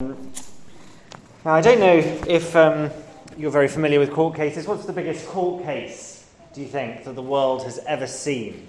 Now, 0.00 1.54
I 1.54 1.60
don't 1.60 1.80
know 1.80 1.96
if 2.28 2.54
um, 2.54 2.88
you're 3.36 3.50
very 3.50 3.66
familiar 3.66 3.98
with 3.98 4.12
court 4.12 4.36
cases. 4.36 4.64
What's 4.64 4.84
the 4.84 4.92
biggest 4.92 5.26
court 5.26 5.64
case, 5.64 6.30
do 6.54 6.60
you 6.60 6.68
think, 6.68 7.02
that 7.02 7.16
the 7.16 7.22
world 7.22 7.64
has 7.64 7.78
ever 7.78 8.06
seen? 8.06 8.68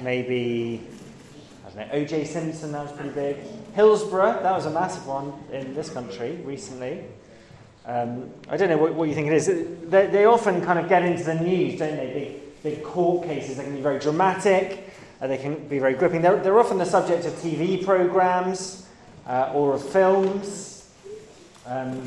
Maybe, 0.00 0.80
I 1.66 1.68
don't 1.68 1.76
know, 1.76 1.88
O.J. 1.92 2.24
Simpson, 2.24 2.72
that 2.72 2.84
was 2.84 2.92
pretty 2.92 3.10
big. 3.10 3.36
Hillsborough, 3.74 4.42
that 4.42 4.52
was 4.52 4.64
a 4.64 4.70
massive 4.70 5.06
one 5.06 5.34
in 5.52 5.74
this 5.74 5.90
country 5.90 6.36
recently. 6.44 7.04
Um, 7.84 8.30
I 8.48 8.56
don't 8.56 8.70
know 8.70 8.78
what, 8.78 8.94
what, 8.94 9.08
you 9.10 9.14
think 9.14 9.26
it 9.26 9.34
is. 9.34 9.46
They, 9.46 10.06
they, 10.06 10.24
often 10.24 10.62
kind 10.62 10.78
of 10.78 10.88
get 10.88 11.02
into 11.02 11.22
the 11.22 11.34
news, 11.34 11.78
don't 11.78 11.96
they? 11.96 12.40
Big, 12.62 12.76
big 12.76 12.82
court 12.82 13.26
cases. 13.26 13.58
They 13.58 13.64
can 13.64 13.76
be 13.76 13.82
very 13.82 13.98
dramatic, 13.98 14.88
uh, 15.20 15.26
they 15.26 15.36
can 15.36 15.68
be 15.68 15.78
very 15.78 15.92
gripping. 15.92 16.22
They're, 16.22 16.36
they're 16.36 16.58
often 16.58 16.78
the 16.78 16.86
subject 16.86 17.26
of 17.26 17.34
TV 17.34 17.84
programs 17.84 18.83
uh, 19.26 19.52
or 19.54 19.74
of 19.74 19.88
films. 19.88 20.90
Um, 21.66 22.06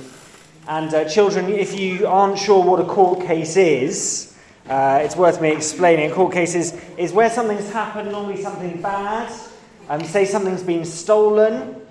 and 0.67 0.93
uh, 0.93 1.05
children, 1.05 1.49
if 1.49 1.79
you 1.79 2.07
aren't 2.07 2.37
sure 2.37 2.63
what 2.63 2.79
a 2.79 2.85
court 2.85 3.25
case 3.25 3.55
is, 3.55 4.37
uh, 4.69 4.99
it's 5.01 5.15
worth 5.15 5.41
me 5.41 5.51
explaining. 5.51 6.11
A 6.11 6.13
court 6.13 6.33
case 6.33 6.53
is, 6.55 6.79
is 6.97 7.13
where 7.13 7.29
something's 7.29 7.71
happened, 7.71 8.11
normally 8.11 8.41
something 8.41 8.81
bad. 8.81 9.31
Um, 9.87 10.03
say 10.03 10.25
something's 10.25 10.63
been 10.63 10.83
stolen, 10.83 11.81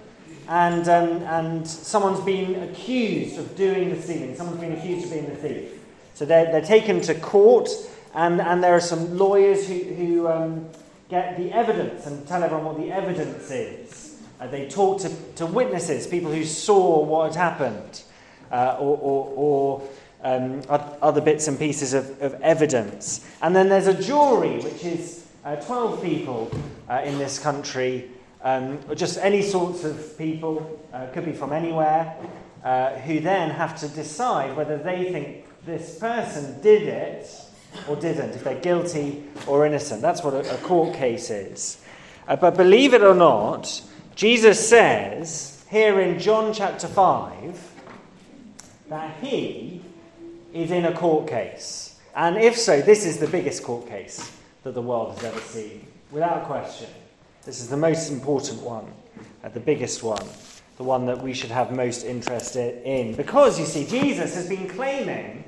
and, 0.49 0.87
um, 0.89 1.23
and 1.23 1.67
someone's 1.67 2.21
been 2.21 2.63
accused 2.65 3.39
of 3.39 3.57
doing 3.57 3.89
the 3.89 4.01
stealing. 4.03 4.37
Someone's 4.37 4.61
been 4.61 4.73
accused 4.73 5.07
of 5.07 5.11
being 5.11 5.27
the 5.27 5.37
thief. 5.37 5.73
So 6.13 6.27
they're, 6.27 6.53
they're 6.53 6.61
taken 6.61 7.01
to 7.03 7.15
court, 7.15 7.71
and, 8.15 8.43
and 8.43 8.63
there 8.63 8.75
are 8.75 8.81
some 8.81 9.17
lawyers 9.17 9.67
who, 9.67 9.79
who 9.79 10.29
um, 10.29 10.69
get 11.09 11.39
the 11.39 11.53
evidence 11.53 12.07
and 12.07 12.29
tell 12.29 12.43
everyone 12.43 12.67
what 12.67 12.77
the 12.77 12.93
evidence 12.93 13.51
is. 13.51 14.16
Uh, 14.39 14.47
they 14.47 14.69
talked 14.69 15.03
to, 15.03 15.11
to 15.37 15.47
witnesses, 15.47 16.07
people 16.07 16.31
who 16.31 16.45
saw 16.45 17.03
what 17.03 17.35
had 17.35 17.37
happened, 17.37 18.03
uh, 18.53 18.77
or, 18.79 18.99
or, 18.99 19.33
or 19.37 19.89
um, 20.23 20.63
other 20.69 21.21
bits 21.21 21.49
and 21.49 21.59
pieces 21.59 21.95
of, 21.95 22.21
of, 22.21 22.35
evidence. 22.43 23.27
And 23.41 23.55
then 23.55 23.69
there's 23.69 23.87
a 23.87 23.95
jury, 23.95 24.61
which 24.61 24.85
is 24.85 25.27
uh, 25.45 25.57
12 25.57 26.03
people 26.03 26.51
uh, 26.89 27.03
in 27.05 27.19
this 27.19 27.39
country, 27.39 28.11
um, 28.43 28.79
or 28.89 28.95
just 28.95 29.19
any 29.19 29.41
sorts 29.41 29.85
of 29.85 30.19
people, 30.19 30.81
uh, 30.93 31.07
could 31.09 31.25
be 31.25 31.33
from 31.33 31.53
anywhere, 31.53 32.15
uh, 32.65 32.91
who 33.01 33.21
then 33.21 33.51
have 33.51 33.79
to 33.81 33.89
decide 33.89 34.57
whether 34.57 34.77
they 34.77 35.13
think 35.13 35.47
this 35.65 35.99
person 35.99 36.61
did 36.61 36.83
it 36.83 37.31
or 37.89 37.97
didn't, 37.97 38.31
if 38.31 38.45
they're 38.45 38.61
guilty 38.61 39.25
or 39.47 39.67
innocent. 39.67 40.03
That's 40.03 40.23
what 40.23 40.35
a, 40.35 40.55
a 40.55 40.59
court 40.59 40.95
case 40.95 41.31
is. 41.31 41.83
but 42.27 42.57
believe 42.57 42.95
it 42.95 43.03
or 43.03 43.15
not, 43.15 43.83
Jesus 44.17 44.67
says 44.67 45.63
here 45.71 46.01
in 46.01 46.19
John 46.19 46.55
chapter 46.55 46.89
5 46.89 47.73
that 48.89 49.15
he 49.21 49.83
is 50.55 50.71
in 50.71 50.87
a 50.87 50.93
court 50.95 51.29
case. 51.29 52.01
And 52.15 52.39
if 52.39 52.57
so, 52.57 52.81
this 52.81 53.05
is 53.05 53.19
the 53.19 53.27
biggest 53.27 53.63
court 53.63 53.87
case 53.87 54.33
that 54.63 54.73
the 54.73 54.81
world 54.81 55.17
has 55.17 55.25
ever 55.25 55.41
seen, 55.41 55.87
without 56.11 56.45
question. 56.45 56.89
This 57.45 57.61
is 57.61 57.69
the 57.69 57.77
most 57.77 58.11
important 58.11 58.63
one, 58.63 58.91
uh, 59.45 59.51
the 59.51 59.61
biggest 59.61 60.03
one, 60.03 60.27
the 60.79 60.83
one 60.83 61.05
that 61.05 61.21
we 61.21 61.35
should 61.35 61.51
have 61.51 61.71
most 61.73 62.07
interest 62.07 62.57
in. 62.57 63.15
Because, 63.17 63.61
you 63.61 63.67
see, 63.67 63.87
Jesus 63.87 64.35
has 64.35 64.49
been 64.49 64.67
claiming 64.67 65.45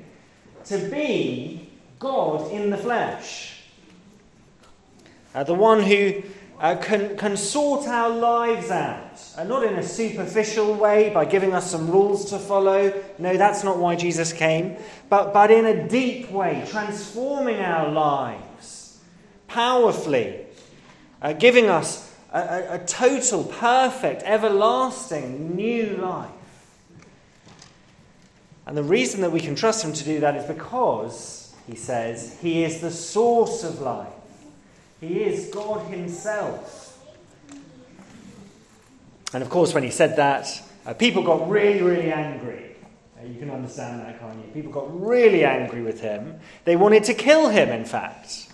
to 0.65 0.77
be 0.89 1.71
God 1.97 2.51
in 2.51 2.69
the 2.69 2.77
flesh. 2.77 3.63
Uh, 5.33 5.43
the 5.43 5.55
one 5.55 5.81
who 5.81 6.21
uh, 6.59 6.75
can, 6.75 7.15
can 7.15 7.37
sort 7.37 7.87
our 7.87 8.09
lives 8.09 8.69
out. 8.69 9.21
Uh, 9.37 9.43
not 9.45 9.63
in 9.63 9.75
a 9.75 9.83
superficial 9.83 10.73
way 10.73 11.09
by 11.09 11.23
giving 11.23 11.53
us 11.53 11.71
some 11.71 11.89
rules 11.89 12.29
to 12.29 12.37
follow. 12.37 13.01
No, 13.17 13.37
that's 13.37 13.63
not 13.63 13.77
why 13.77 13.95
Jesus 13.95 14.33
came. 14.33 14.75
But, 15.07 15.33
but 15.33 15.51
in 15.51 15.65
a 15.65 15.87
deep 15.87 16.29
way, 16.29 16.65
transforming 16.67 17.59
our 17.59 17.89
lives 17.89 18.99
powerfully, 19.47 20.45
uh, 21.21 21.33
giving 21.33 21.69
us 21.69 22.13
a, 22.33 22.39
a, 22.39 22.75
a 22.75 22.85
total, 22.85 23.45
perfect, 23.45 24.23
everlasting 24.23 25.55
new 25.55 25.97
life. 25.97 26.29
And 28.67 28.77
the 28.77 28.83
reason 28.83 29.21
that 29.21 29.31
we 29.31 29.39
can 29.39 29.55
trust 29.55 29.83
Him 29.83 29.93
to 29.93 30.03
do 30.03 30.19
that 30.19 30.35
is 30.35 30.45
because, 30.45 31.55
he 31.65 31.75
says, 31.75 32.37
He 32.41 32.63
is 32.63 32.81
the 32.81 32.91
source 32.91 33.63
of 33.63 33.79
life. 33.81 34.13
He 34.99 35.23
is 35.23 35.49
God 35.53 35.87
Himself. 35.87 36.89
And 39.33 39.43
of 39.43 39.49
course, 39.49 39.73
when 39.73 39.83
he 39.83 39.91
said 39.91 40.15
that, 40.15 40.47
uh, 40.85 40.93
people 40.93 41.21
got 41.23 41.49
really, 41.49 41.81
really 41.81 42.11
angry. 42.11 42.75
Uh, 43.19 43.25
you 43.25 43.37
can 43.37 43.51
understand 43.51 43.99
that, 44.01 44.19
can't 44.19 44.37
you? 44.37 44.51
People 44.53 44.71
got 44.71 45.01
really 45.01 45.45
angry 45.45 45.83
with 45.83 46.01
him. 46.01 46.39
They 46.65 46.75
wanted 46.75 47.03
to 47.05 47.13
kill 47.13 47.49
him, 47.49 47.69
in 47.69 47.85
fact. 47.85 48.47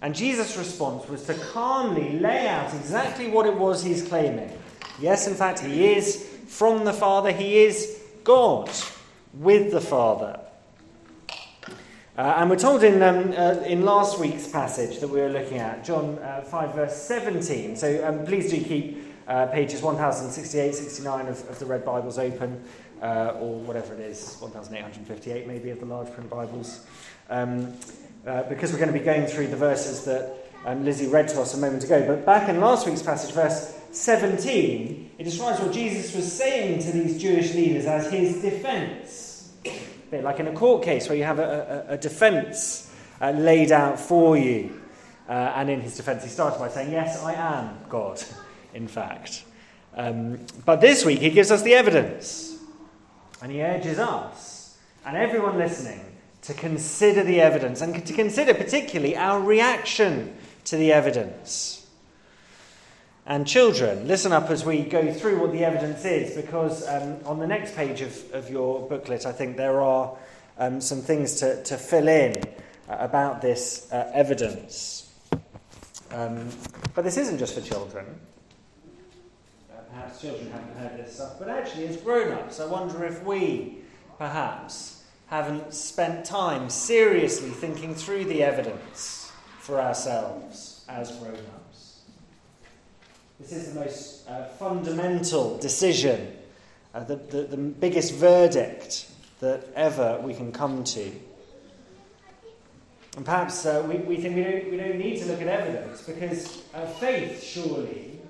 And 0.00 0.14
Jesus' 0.14 0.56
response 0.56 1.08
was 1.08 1.24
to 1.24 1.34
calmly 1.34 2.18
lay 2.18 2.46
out 2.46 2.72
exactly 2.74 3.28
what 3.28 3.46
it 3.46 3.56
was 3.56 3.82
he's 3.82 4.06
claiming. 4.06 4.50
Yes, 5.00 5.26
in 5.26 5.34
fact, 5.34 5.60
he 5.60 5.92
is 5.94 6.28
from 6.46 6.84
the 6.84 6.92
Father, 6.92 7.32
he 7.32 7.58
is 7.58 8.00
God 8.22 8.70
with 9.34 9.72
the 9.72 9.80
Father. 9.80 10.40
Uh, 12.16 12.34
and 12.36 12.48
we're 12.48 12.56
told 12.56 12.84
in, 12.84 13.02
um, 13.02 13.32
uh, 13.36 13.54
in 13.66 13.84
last 13.84 14.20
week's 14.20 14.46
passage 14.46 15.00
that 15.00 15.08
we 15.08 15.20
were 15.20 15.28
looking 15.28 15.58
at, 15.58 15.84
John 15.84 16.16
uh, 16.20 16.42
5, 16.42 16.74
verse 16.76 16.96
17. 16.96 17.74
So 17.74 18.06
um, 18.06 18.24
please 18.24 18.52
do 18.52 18.62
keep 18.62 19.04
uh, 19.26 19.46
pages 19.46 19.82
1068, 19.82 20.76
69 20.76 21.26
of, 21.26 21.48
of 21.50 21.58
the 21.58 21.66
Red 21.66 21.84
Bibles 21.84 22.16
open, 22.16 22.62
uh, 23.02 23.32
or 23.40 23.58
whatever 23.58 23.94
it 23.94 24.00
is, 24.00 24.36
1858 24.38 25.48
maybe 25.48 25.70
of 25.70 25.80
the 25.80 25.86
large 25.86 26.08
print 26.12 26.30
Bibles. 26.30 26.86
Um, 27.30 27.74
uh, 28.24 28.44
because 28.44 28.72
we're 28.72 28.78
going 28.78 28.92
to 28.92 28.98
be 28.98 29.04
going 29.04 29.26
through 29.26 29.48
the 29.48 29.56
verses 29.56 30.04
that 30.04 30.36
um, 30.66 30.84
Lizzie 30.84 31.08
read 31.08 31.26
to 31.30 31.40
us 31.40 31.54
a 31.54 31.58
moment 31.58 31.82
ago. 31.82 32.06
But 32.06 32.24
back 32.24 32.48
in 32.48 32.60
last 32.60 32.86
week's 32.86 33.02
passage, 33.02 33.34
verse 33.34 33.76
17, 33.90 35.10
it 35.18 35.24
describes 35.24 35.58
what 35.58 35.72
Jesus 35.72 36.14
was 36.14 36.32
saying 36.32 36.80
to 36.84 36.92
these 36.92 37.20
Jewish 37.20 37.54
leaders 37.54 37.86
as 37.86 38.08
his 38.12 38.40
defense 38.40 39.33
bit 40.14 40.24
like 40.24 40.40
in 40.40 40.46
a 40.46 40.52
court 40.52 40.84
case 40.84 41.08
where 41.08 41.18
you 41.18 41.24
have 41.24 41.38
a, 41.38 41.86
a, 41.88 41.94
a 41.94 41.98
defense 41.98 42.90
uh, 43.20 43.30
laid 43.30 43.72
out 43.72 43.98
for 43.98 44.36
you. 44.36 44.80
Uh, 45.28 45.32
and 45.56 45.70
in 45.70 45.80
his 45.80 45.96
defense, 45.96 46.22
he 46.22 46.28
started 46.28 46.58
by 46.58 46.68
saying, 46.68 46.92
Yes, 46.92 47.22
I 47.22 47.34
am 47.34 47.78
God, 47.88 48.22
in 48.74 48.86
fact. 48.86 49.44
Um, 49.96 50.38
but 50.64 50.80
this 50.80 51.04
week, 51.04 51.20
he 51.20 51.30
gives 51.30 51.50
us 51.50 51.62
the 51.62 51.74
evidence. 51.74 52.58
And 53.42 53.50
he 53.50 53.62
urges 53.62 53.98
us 53.98 54.78
and 55.04 55.16
everyone 55.16 55.58
listening 55.58 56.00
to 56.42 56.54
consider 56.54 57.22
the 57.22 57.40
evidence 57.40 57.80
and 57.80 58.06
to 58.06 58.12
consider 58.12 58.54
particularly 58.54 59.16
our 59.16 59.40
reaction 59.40 60.36
to 60.64 60.76
the 60.76 60.92
evidence. 60.92 61.83
And 63.26 63.46
children, 63.46 64.06
listen 64.06 64.32
up 64.32 64.50
as 64.50 64.66
we 64.66 64.82
go 64.82 65.10
through 65.10 65.40
what 65.40 65.52
the 65.52 65.64
evidence 65.64 66.04
is, 66.04 66.36
because 66.36 66.86
um, 66.86 67.16
on 67.24 67.38
the 67.38 67.46
next 67.46 67.74
page 67.74 68.02
of, 68.02 68.34
of 68.34 68.50
your 68.50 68.86
booklet, 68.86 69.24
I 69.24 69.32
think 69.32 69.56
there 69.56 69.80
are 69.80 70.14
um, 70.58 70.78
some 70.80 71.00
things 71.00 71.36
to, 71.40 71.62
to 71.64 71.78
fill 71.78 72.08
in 72.08 72.36
uh, 72.86 72.96
about 73.00 73.40
this 73.40 73.90
uh, 73.90 74.10
evidence. 74.12 75.10
Um, 76.10 76.50
but 76.94 77.02
this 77.02 77.16
isn't 77.16 77.38
just 77.38 77.54
for 77.54 77.62
children. 77.62 78.04
Uh, 79.72 79.80
perhaps 79.90 80.20
children 80.20 80.50
haven't 80.52 80.76
heard 80.76 80.98
this 80.98 81.14
stuff, 81.14 81.38
but 81.38 81.48
actually, 81.48 81.86
as 81.86 81.96
grown 81.96 82.30
ups, 82.32 82.60
I 82.60 82.66
wonder 82.66 83.04
if 83.04 83.22
we, 83.24 83.78
perhaps, 84.18 85.02
haven't 85.28 85.72
spent 85.72 86.26
time 86.26 86.68
seriously 86.68 87.48
thinking 87.48 87.94
through 87.94 88.24
the 88.24 88.42
evidence 88.42 89.32
for 89.60 89.80
ourselves 89.80 90.84
as 90.90 91.10
grown 91.16 91.32
ups. 91.36 91.63
This 93.40 93.52
is 93.52 93.72
the 93.72 93.80
most 93.80 94.28
uh, 94.28 94.44
fundamental 94.44 95.58
decision, 95.58 96.36
uh, 96.94 97.02
the, 97.02 97.16
the, 97.16 97.42
the 97.42 97.56
biggest 97.56 98.14
verdict 98.14 99.10
that 99.40 99.66
ever 99.74 100.20
we 100.22 100.34
can 100.34 100.52
come 100.52 100.84
to. 100.84 101.10
And 103.16 103.24
perhaps 103.24 103.66
uh, 103.66 103.84
we, 103.88 103.96
we 103.96 104.16
think 104.18 104.36
we 104.36 104.44
don't, 104.44 104.70
we 104.70 104.76
don't 104.76 104.98
need 104.98 105.18
to 105.18 105.26
look 105.26 105.40
at 105.40 105.48
evidence 105.48 106.02
because 106.02 106.62
uh, 106.74 106.86
faith, 106.86 107.42
surely, 107.42 108.20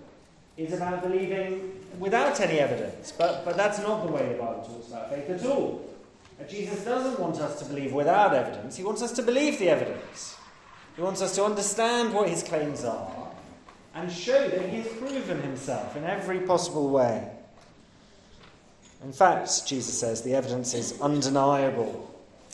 is 0.56 0.72
about 0.72 1.02
believing 1.02 1.80
without 1.98 2.40
any 2.40 2.58
evidence. 2.58 3.12
But, 3.12 3.44
but 3.44 3.58
that's 3.58 3.78
not 3.80 4.06
the 4.06 4.12
way 4.12 4.32
the 4.32 4.38
Bible 4.38 4.64
talks 4.66 4.88
about 4.88 5.10
faith 5.10 5.28
at 5.28 5.44
all. 5.44 5.86
Uh, 6.40 6.44
Jesus 6.44 6.82
doesn't 6.82 7.20
want 7.20 7.36
us 7.36 7.58
to 7.58 7.66
believe 7.66 7.92
without 7.92 8.34
evidence, 8.34 8.76
He 8.76 8.84
wants 8.84 9.02
us 9.02 9.12
to 9.12 9.22
believe 9.22 9.58
the 9.58 9.68
evidence. 9.68 10.36
He 10.96 11.02
wants 11.02 11.20
us 11.20 11.34
to 11.34 11.44
understand 11.44 12.14
what 12.14 12.30
His 12.30 12.42
claims 12.42 12.84
are 12.84 13.23
and 13.94 14.10
show 14.10 14.48
that 14.48 14.68
he 14.68 14.78
has 14.78 14.88
proven 14.94 15.40
himself 15.42 15.96
in 15.96 16.04
every 16.04 16.40
possible 16.40 16.90
way. 16.90 17.30
In 19.04 19.12
fact, 19.12 19.66
Jesus 19.66 19.98
says 19.98 20.22
the 20.22 20.34
evidence 20.34 20.74
is 20.74 21.00
undeniable. 21.00 22.10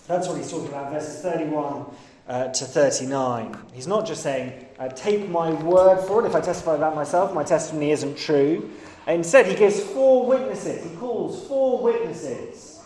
That's 0.06 0.28
what 0.28 0.36
he's 0.36 0.50
talking 0.50 0.68
about, 0.68 0.92
verses 0.92 1.22
31 1.22 1.86
uh, 2.28 2.48
to 2.48 2.64
39. 2.64 3.56
He's 3.72 3.86
not 3.86 4.06
just 4.06 4.22
saying, 4.22 4.66
uh, 4.78 4.88
take 4.88 5.28
my 5.28 5.52
word 5.62 6.04
for 6.06 6.22
it. 6.22 6.28
If 6.28 6.34
I 6.34 6.40
testify 6.40 6.74
about 6.74 6.94
myself, 6.94 7.32
my 7.32 7.44
testimony 7.44 7.92
isn't 7.92 8.18
true. 8.18 8.70
Instead, 9.06 9.46
he 9.46 9.54
gives 9.54 9.80
four 9.80 10.26
witnesses. 10.26 10.88
He 10.88 10.96
calls 10.96 11.46
four 11.46 11.80
witnesses 11.80 12.80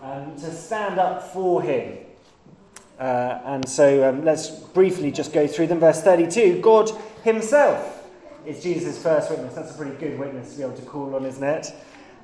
um, 0.00 0.34
to 0.36 0.50
stand 0.52 0.98
up 0.98 1.32
for 1.32 1.60
him. 1.60 1.98
Uh, 2.98 3.40
and 3.44 3.68
so 3.68 4.08
um, 4.08 4.24
let's 4.24 4.50
briefly 4.50 5.10
just 5.12 5.32
go 5.32 5.46
through 5.46 5.66
them. 5.66 5.78
Verse 5.78 6.02
32 6.02 6.60
God 6.60 6.90
himself 7.22 7.97
is 8.46 8.62
Jesus' 8.62 9.02
first 9.02 9.30
witness. 9.30 9.54
That's 9.54 9.72
a 9.72 9.74
pretty 9.74 9.96
good 9.96 10.18
witness 10.18 10.52
to 10.52 10.56
be 10.58 10.62
able 10.62 10.76
to 10.76 10.82
call 10.82 11.14
on, 11.14 11.24
isn't 11.24 11.42
it? 11.42 11.72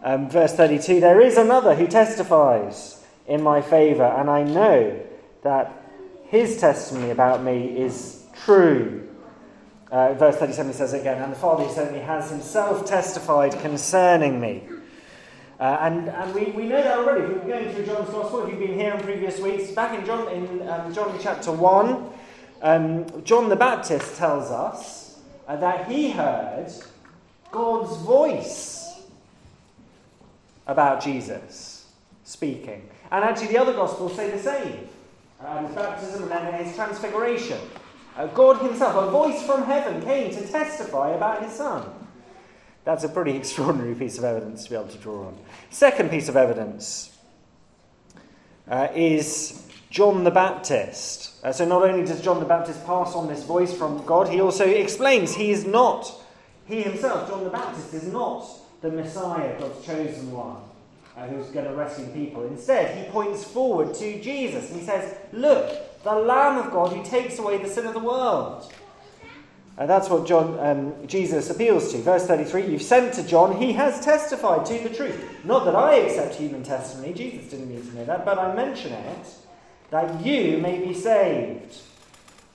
Um, 0.03 0.29
verse 0.29 0.53
32 0.53 1.01
There 1.01 1.21
is 1.21 1.37
another 1.37 1.75
who 1.75 1.87
testifies 1.87 3.05
in 3.27 3.43
my 3.43 3.63
favour, 3.63 4.05
and 4.05 4.29
I 4.29 4.43
know 4.43 5.01
that 5.43 5.73
his 6.27 6.59
testimony 6.59 7.11
about 7.11 7.43
me 7.43 7.79
is 7.79 8.25
true. 8.45 9.09
Uh, 9.91 10.15
verse 10.15 10.37
37 10.37 10.73
says 10.73 10.93
again, 10.93 11.23
and 11.23 11.33
the 11.33 11.37
Father 11.37 11.65
who 11.65 11.73
sent 11.73 11.93
me 11.93 12.01
has 12.01 12.31
himself 12.31 12.85
testified 12.85 13.59
concerning 13.61 14.41
me. 14.41 14.65
Uh, 15.61 15.79
and 15.83 16.09
and 16.09 16.35
we, 16.35 16.47
we 16.47 16.65
know 16.65 16.83
that 16.83 16.99
already. 16.99 17.23
If 17.23 17.45
we're 17.45 17.49
going 17.49 17.73
through 17.73 17.87
John's 17.87 18.11
Gospel, 18.11 18.43
if 18.45 18.51
you've 18.51 18.59
been 18.59 18.79
here 18.79 18.93
in 18.93 19.01
previous 19.01 19.39
weeks, 19.39 19.71
back 19.71 19.97
in 19.97 20.05
John, 20.05 20.29
in 20.29 20.69
um, 20.69 20.93
John 20.93 21.17
chapter 21.23 21.53
1, 21.53 22.11
um, 22.63 23.23
John 23.25 23.49
the 23.49 23.57
Baptist 23.57 24.17
tells 24.17 24.51
us 24.51 25.04
uh, 25.47 25.57
that 25.57 25.91
he 25.91 26.11
heard 26.11 26.73
God's 27.51 27.97
voice 27.99 29.03
about 30.67 31.03
Jesus 31.03 31.87
speaking. 32.25 32.89
And 33.11 33.25
actually, 33.25 33.49
the 33.49 33.59
other 33.59 33.75
Gospels 33.75 34.17
say 34.17 34.31
the 34.31 34.39
same 34.39 34.89
uh, 35.41 35.63
baptism 35.75 36.23
and 36.23 36.31
then 36.31 36.65
his 36.65 36.75
transfiguration. 36.75 37.59
Uh, 38.17 38.27
God 38.29 38.63
Himself, 38.63 38.95
a 38.95 39.11
voice 39.11 39.43
from 39.43 39.65
heaven, 39.65 40.01
came 40.03 40.31
to 40.31 40.47
testify 40.47 41.11
about 41.11 41.43
His 41.43 41.53
Son. 41.53 41.89
That's 42.85 43.05
a 43.05 43.09
pretty 43.09 43.33
extraordinary 43.37 43.95
piece 43.95 44.19
of 44.19 44.25
evidence 44.25 44.65
to 44.65 44.71
be 44.71 44.77
able 44.77 44.89
to 44.89 44.99
draw 44.99 45.27
on. 45.27 45.39
Second 45.71 46.11
piece 46.11 46.29
of 46.29 46.37
evidence 46.37 47.17
uh, 48.69 48.89
is 48.95 49.67
John 49.91 50.25
the 50.25 50.31
Baptist. 50.31 51.34
Uh, 51.45 51.53
so 51.53 51.67
not 51.67 51.83
only 51.83 52.05
does 52.07 52.23
John 52.23 52.41
the 52.41 52.47
Baptist 52.47 52.87
pass 52.87 53.15
on 53.15 53.29
this 53.29 53.45
voice 53.45 53.77
from 53.77 54.03
God, 54.07 54.29
he 54.31 54.41
also 54.41 54.67
explains 54.67 55.35
he 55.35 55.51
is 55.51 55.67
not, 55.67 56.11
he 56.65 56.81
himself, 56.81 57.29
John 57.29 57.45
the 57.45 57.51
Baptist, 57.51 57.93
is 57.93 58.05
not 58.05 58.47
the 58.81 58.91
Messiah, 58.91 59.59
God's 59.59 59.85
chosen 59.85 60.33
one, 60.33 60.57
uh, 61.19 61.27
who's 61.27 61.49
going 61.49 61.67
to 61.67 61.75
rescue 61.75 62.07
people. 62.07 62.47
Instead, 62.47 62.97
he 62.97 63.11
points 63.11 63.45
forward 63.45 63.95
to 63.97 64.23
Jesus 64.23 64.71
and 64.71 64.81
he 64.81 64.87
says, 64.87 65.19
Look, 65.35 66.03
the 66.03 66.15
Lamb 66.15 66.65
of 66.65 66.73
God 66.73 66.97
who 66.97 67.05
takes 67.05 67.39
away 67.39 67.59
the 67.59 67.69
sin 67.69 67.87
of 67.87 67.93
the 67.93 68.01
world. 68.01 68.73
And 69.77 69.91
that's 69.91 70.09
what 70.09 70.27
John, 70.27 70.59
um, 70.61 70.95
Jesus 71.07 71.51
appeals 71.51 71.93
to. 71.93 71.99
Verse 71.99 72.27
33 72.27 72.69
You've 72.69 72.81
sent 72.81 73.13
to 73.15 73.23
John, 73.23 73.61
he 73.61 73.73
has 73.73 74.03
testified 74.03 74.65
to 74.67 74.79
the 74.79 74.95
truth. 74.95 75.23
Not 75.45 75.67
that 75.67 75.75
I 75.77 75.97
accept 75.97 76.37
human 76.37 76.63
testimony, 76.63 77.13
Jesus 77.13 77.51
didn't 77.51 77.69
need 77.69 77.85
to 77.91 77.97
know 77.97 78.05
that, 78.07 78.25
but 78.25 78.39
I 78.39 78.55
mention 78.55 78.93
it 78.93 79.27
that 79.95 80.27
you 80.27 80.59
may 80.59 80.85
be 80.85 80.93
saved. 80.93 81.77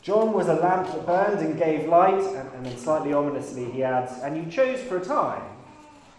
John 0.01 0.33
was 0.33 0.49
a 0.49 0.55
lamp 0.55 0.87
that 0.87 1.05
burned 1.05 1.39
and 1.39 1.57
gave 1.57 1.87
light, 1.87 2.21
and, 2.21 2.49
and 2.53 2.65
then 2.65 2.77
slightly 2.77 3.13
ominously 3.13 3.63
he 3.71 3.81
adds, 3.81 4.11
and 4.21 4.35
you 4.35 4.51
chose 4.51 4.81
for 4.81 4.97
a 4.97 5.05
time 5.05 5.43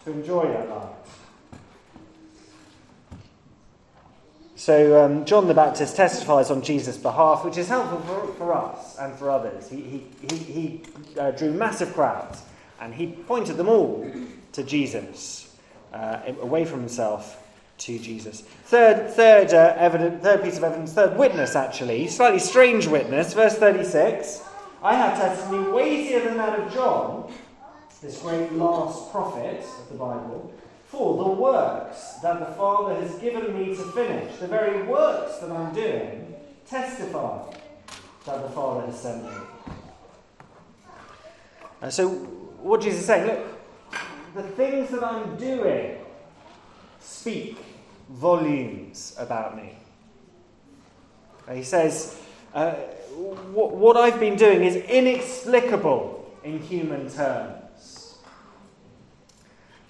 to 0.03 0.13
enjoy 0.13 0.47
that 0.47 0.67
light. 0.67 0.95
So 4.55 5.05
um, 5.05 5.23
John 5.25 5.47
the 5.47 5.53
Baptist 5.53 5.95
testifies 5.95 6.49
on 6.49 6.63
Jesus' 6.63 6.97
behalf, 6.97 7.45
which 7.45 7.57
is 7.57 7.67
helpful 7.67 7.99
for, 7.99 8.33
for 8.33 8.53
us 8.55 8.97
and 8.97 9.13
for 9.13 9.29
others. 9.29 9.69
He, 9.69 10.03
he, 10.27 10.37
he, 10.37 10.83
uh, 11.19 11.29
drew 11.31 11.51
massive 11.51 11.93
crowds 11.93 12.41
and 12.79 12.95
he 12.95 13.05
pointed 13.27 13.57
them 13.57 13.69
all 13.69 14.11
to 14.53 14.63
Jesus, 14.63 15.55
uh, 15.93 16.21
away 16.41 16.65
from 16.65 16.79
himself 16.79 17.40
to 17.81 17.97
Jesus. 17.97 18.41
Third, 18.65 19.09
third, 19.11 19.53
uh, 19.53 19.75
evidence, 19.77 20.23
third 20.23 20.43
piece 20.43 20.57
of 20.57 20.63
evidence, 20.63 20.93
third 20.93 21.17
witness 21.17 21.55
actually, 21.55 22.07
slightly 22.07 22.39
strange 22.39 22.87
witness, 22.87 23.33
verse 23.33 23.55
36. 23.55 24.43
I 24.83 24.95
have 24.95 25.17
testimony 25.17 25.71
weightier 25.71 26.21
than 26.21 26.37
that 26.37 26.59
of 26.59 26.73
John, 26.73 27.33
this 28.01 28.21
great 28.21 28.51
last 28.53 29.11
prophet 29.11 29.63
of 29.79 29.89
the 29.89 29.95
Bible. 29.95 30.53
For 30.87 31.23
the 31.23 31.29
works 31.29 32.15
that 32.21 32.39
the 32.39 32.53
Father 32.55 32.95
has 32.95 33.15
given 33.15 33.57
me 33.57 33.75
to 33.75 33.83
finish, 33.93 34.37
the 34.37 34.47
very 34.47 34.83
works 34.83 35.37
that 35.37 35.49
I'm 35.51 35.73
doing, 35.73 36.35
testify 36.67 37.43
that 38.25 38.41
the 38.43 38.49
Father 38.49 38.85
has 38.87 38.99
sent 38.99 39.23
me. 39.23 39.31
So, 41.89 42.09
what 42.09 42.81
Jesus 42.81 42.99
is 42.99 43.05
saying, 43.07 43.25
look, 43.25 43.59
the 44.35 44.43
things 44.43 44.89
that 44.91 45.03
I'm 45.03 45.35
doing 45.37 45.97
speak 47.01 47.57
volumes 48.09 49.15
about 49.17 49.55
me. 49.55 49.75
He 51.51 51.63
says, 51.63 52.17
uh, 52.53 52.73
what, 53.53 53.71
what 53.75 53.97
I've 53.97 54.19
been 54.19 54.35
doing 54.35 54.63
is 54.63 54.75
inexplicable 54.75 56.33
in 56.43 56.59
human 56.59 57.09
terms. 57.09 58.17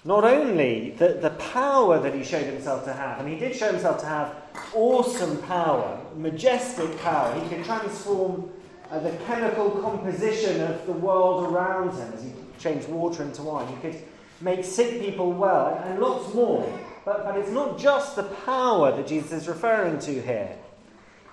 Not 0.04 0.24
only 0.24 0.90
the, 0.90 1.18
the 1.20 1.30
power 1.30 2.00
that 2.00 2.14
he 2.14 2.24
showed 2.24 2.46
himself 2.46 2.84
to 2.86 2.92
have, 2.92 3.20
and 3.20 3.28
he 3.28 3.38
did 3.38 3.54
show 3.54 3.70
himself 3.70 4.00
to 4.00 4.06
have 4.06 4.34
awesome 4.74 5.38
power, 5.42 6.00
majestic 6.16 6.98
power. 6.98 7.38
He 7.38 7.48
could 7.48 7.64
transform 7.64 8.50
uh, 8.90 8.98
the 8.98 9.12
chemical 9.26 9.70
composition 9.70 10.60
of 10.62 10.84
the 10.86 10.92
world 10.92 11.52
around 11.52 11.92
him 11.92 12.12
as 12.14 12.24
he 12.24 12.32
changed 12.58 12.88
water 12.88 13.22
into 13.22 13.42
wine. 13.42 13.68
He 13.68 13.76
could 13.76 14.02
make 14.40 14.64
sick 14.64 15.00
people 15.00 15.32
well, 15.32 15.80
and 15.84 16.00
lots 16.00 16.34
more. 16.34 16.66
But, 17.04 17.24
but 17.24 17.36
it's 17.36 17.50
not 17.50 17.78
just 17.78 18.16
the 18.16 18.22
power 18.22 18.96
that 18.96 19.06
Jesus 19.06 19.32
is 19.32 19.48
referring 19.48 19.98
to 20.00 20.22
here. 20.22 20.56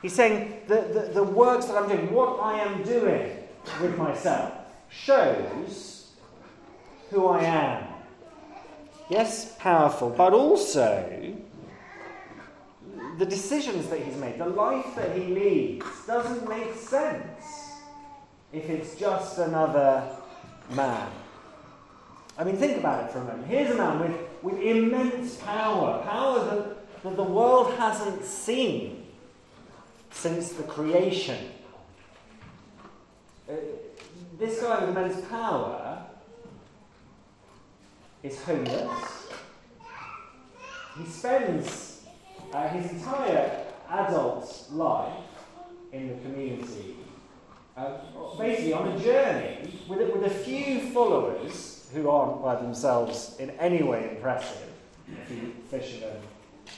He's 0.01 0.13
saying 0.13 0.61
the, 0.67 0.81
the, 0.81 1.11
the 1.13 1.23
works 1.23 1.65
that 1.65 1.75
I'm 1.75 1.89
doing, 1.89 2.11
what 2.11 2.39
I 2.41 2.59
am 2.61 2.83
doing 2.83 3.37
with 3.81 3.97
myself, 3.97 4.53
shows 4.89 6.11
who 7.09 7.27
I 7.27 7.43
am 7.43 7.89
Yes, 9.09 9.55
powerful, 9.57 10.11
but 10.11 10.33
also 10.33 11.33
the 13.17 13.25
decisions 13.25 13.89
that 13.89 13.99
he's 13.99 14.15
made, 14.17 14.37
the 14.37 14.45
life 14.45 14.95
that 14.95 15.17
he 15.17 15.33
leads, 15.33 15.85
doesn't 16.05 16.47
make 16.47 16.75
sense 16.75 17.73
if 18.53 18.69
it's 18.69 18.93
just 18.95 19.39
another 19.39 20.15
man. 20.69 21.09
I 22.39 22.45
mean, 22.45 22.55
think 22.55 22.77
about 22.77 23.03
it 23.03 23.11
for 23.11 23.19
a 23.19 23.25
moment. 23.25 23.47
Here's 23.47 23.69
a 23.69 23.75
man 23.75 23.99
with, 23.99 24.17
with 24.41 24.61
immense 24.61 25.35
power, 25.35 26.01
power 26.03 26.45
that, 26.45 27.03
that 27.03 27.17
the 27.17 27.23
world 27.23 27.73
hasn't 27.73 28.23
seen 28.23 29.07
since 30.09 30.53
the 30.53 30.63
creation. 30.63 31.37
Uh, 33.49 33.55
this 34.37 34.61
guy 34.61 34.79
with 34.79 34.95
immense 34.95 35.25
power 35.27 36.05
is 38.23 38.41
homeless. 38.43 39.27
He 40.97 41.05
spends 41.07 42.05
uh, 42.53 42.69
his 42.69 42.89
entire 42.89 43.65
adult 43.89 44.65
life 44.71 45.13
in 45.91 46.07
the 46.07 46.13
community 46.21 46.95
uh, 47.75 47.97
basically 48.37 48.71
on 48.71 48.87
a 48.87 48.99
journey 48.99 49.73
with, 49.89 50.09
with 50.13 50.23
a 50.23 50.29
few 50.29 50.89
followers 50.91 51.78
who 51.93 52.09
aren't 52.09 52.41
by 52.41 52.55
themselves 52.55 53.35
in 53.39 53.49
any 53.51 53.83
way 53.83 54.11
impressive. 54.15 54.69
Fishermen, 55.69 56.17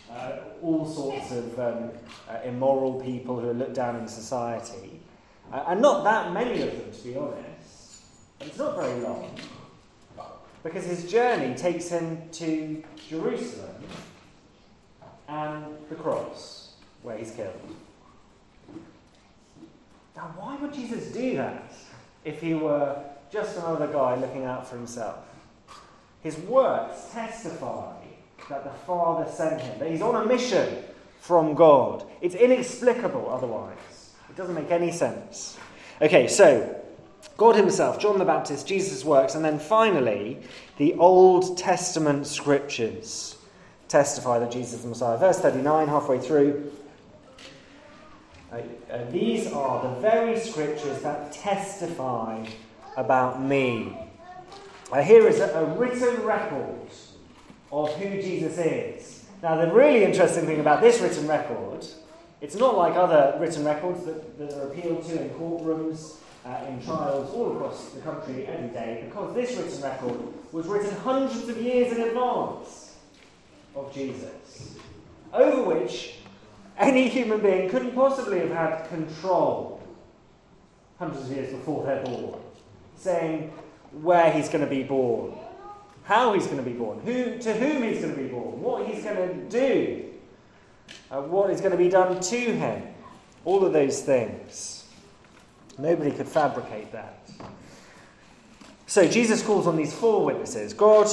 uh, 0.10 0.38
all 0.62 0.86
sorts 0.86 1.32
of 1.32 1.60
um, 1.60 1.92
uh, 2.30 2.38
immoral 2.46 3.02
people 3.02 3.40
who 3.40 3.50
are 3.50 3.54
looked 3.54 3.74
down 3.74 3.96
in 3.98 4.08
society. 4.08 5.00
Uh, 5.52 5.66
and 5.68 5.82
not 5.82 6.04
that 6.04 6.32
many 6.32 6.62
of 6.62 6.72
them, 6.72 6.92
to 6.92 7.04
be 7.04 7.18
honest. 7.18 8.02
But 8.40 8.48
It's 8.48 8.58
not 8.58 8.76
very 8.76 9.00
long 9.02 9.36
because 10.64 10.86
his 10.86 11.10
journey 11.12 11.56
takes 11.56 11.90
him 11.90 12.22
to 12.34 12.84
Jerusalem 13.10 13.84
and 15.28 15.66
the 15.90 15.96
cross 15.96 16.74
where 17.02 17.18
he's 17.18 17.32
killed. 17.32 17.60
Now, 20.16 20.34
why 20.38 20.56
would 20.58 20.74
Jesus 20.74 21.12
do 21.12 21.36
that 21.38 21.74
if 22.24 22.42
he 22.42 22.54
were 22.54 23.02
just 23.32 23.58
another 23.58 23.88
guy 23.88 24.16
looking 24.16 24.46
out 24.46 24.68
for 24.68 24.76
himself? 24.76 25.20
His 26.22 26.38
works 26.38 27.10
testify 27.12 27.94
that 28.50 28.64
the 28.64 28.72
Father 28.86 29.30
sent 29.32 29.62
him, 29.62 29.80
that 29.80 29.90
he's 29.90 30.02
on 30.02 30.24
a 30.24 30.26
mission 30.26 30.84
from 31.20 31.54
God. 31.54 32.06
It's 32.22 32.36
inexplicable 32.36 33.30
otherwise. 33.30 34.14
It 34.30 34.36
doesn't 34.36 34.56
make 34.56 34.72
any 34.72 34.92
sense. 34.92 35.58
Okay, 36.02 36.28
so 36.28 36.82
God 37.38 37.56
Himself, 37.56 38.00
John 38.00 38.20
the 38.20 38.26
Baptist, 38.26 38.68
Jesus' 38.68 39.04
works, 39.04 39.36
and 39.36 39.44
then 39.44 39.60
finally, 39.60 40.38
the 40.78 40.94
Old 40.96 41.58
Testament 41.58 42.28
scriptures 42.28 43.38
testify 43.88 44.40
that 44.40 44.52
Jesus 44.52 44.76
is 44.76 44.82
the 44.84 44.90
Messiah. 44.90 45.18
Verse 45.18 45.40
39, 45.40 45.88
halfway 45.88 46.20
through. 46.20 46.72
Uh, 48.52 48.62
uh, 48.92 49.10
these 49.12 49.52
are 49.52 49.82
the 49.82 50.02
very 50.02 50.40
scriptures 50.40 51.02
that 51.02 51.32
testify 51.32 52.46
about 52.98 53.42
me. 53.42 53.98
Uh, 54.92 55.02
here 55.02 55.28
is 55.28 55.40
a, 55.40 55.48
a 55.54 55.66
written 55.78 56.24
record 56.24 56.90
of 57.72 57.94
who 57.96 58.22
Jesus 58.22 58.58
is. 58.58 59.26
Now, 59.42 59.56
the 59.56 59.72
really 59.72 60.04
interesting 60.04 60.46
thing 60.46 60.60
about 60.60 60.82
this 60.82 61.00
written 61.00 61.28
record, 61.28 61.86
it's 62.42 62.56
not 62.56 62.78
like 62.78 62.96
other 62.96 63.38
written 63.40 63.66
records 63.66 64.06
that, 64.06 64.38
that 64.38 64.54
are 64.54 64.68
appealed 64.68 65.06
to 65.06 65.22
in 65.22 65.30
courtrooms, 65.32 66.18
uh, 66.46 66.66
in 66.68 66.82
trials 66.84 67.34
all 67.34 67.56
across 67.56 67.90
the 67.90 68.02
country 68.02 68.46
every 68.48 68.70
day, 68.70 69.04
because 69.08 69.34
this 69.34 69.56
written 69.58 69.82
record 69.82 70.20
was 70.52 70.68
written 70.68 70.96
hundreds 70.98 71.48
of 71.48 71.62
years 71.62 71.94
in 71.94 72.02
advance 72.02 72.96
of 73.76 73.94
Jesus, 73.94 74.76
over 75.34 75.64
which 75.64 76.16
any 76.78 77.08
human 77.08 77.40
being 77.40 77.70
couldn't 77.70 77.94
possibly 77.94 78.40
have 78.40 78.50
had 78.50 78.88
control 78.90 79.82
hundreds 81.00 81.30
of 81.30 81.38
years 81.38 81.52
before 81.54 81.86
they're 81.86 82.04
born, 82.04 82.40
saying 83.02 83.52
where 84.02 84.32
he's 84.32 84.48
going 84.48 84.64
to 84.64 84.70
be 84.70 84.84
born, 84.84 85.34
how 86.04 86.34
he's 86.34 86.46
going 86.46 86.58
to 86.58 86.64
be 86.64 86.74
born, 86.74 87.00
who, 87.00 87.38
to 87.40 87.54
whom 87.54 87.84
he's 87.84 88.02
going 88.02 88.16
to 88.16 88.22
be 88.22 88.28
born, 88.28 88.62
what 88.62 88.86
he's 88.86 89.04
going 89.04 89.18
to 89.18 89.50
do, 89.50 90.06
uh, 91.10 91.22
what 91.22 91.50
is 91.50 91.60
going 91.60 91.72
to 91.72 91.78
be 91.78 91.90
done 91.90 92.20
to 92.20 92.38
him. 92.38 92.88
All 93.44 93.66
of 93.66 93.74
those 93.74 94.02
things. 94.02 94.86
Nobody 95.78 96.12
could 96.12 96.28
fabricate 96.28 96.92
that. 96.92 97.28
So 98.86 99.08
Jesus 99.08 99.42
calls 99.42 99.66
on 99.66 99.78
these 99.78 99.94
four 99.94 100.24
witnesses 100.24 100.74
God, 100.74 101.08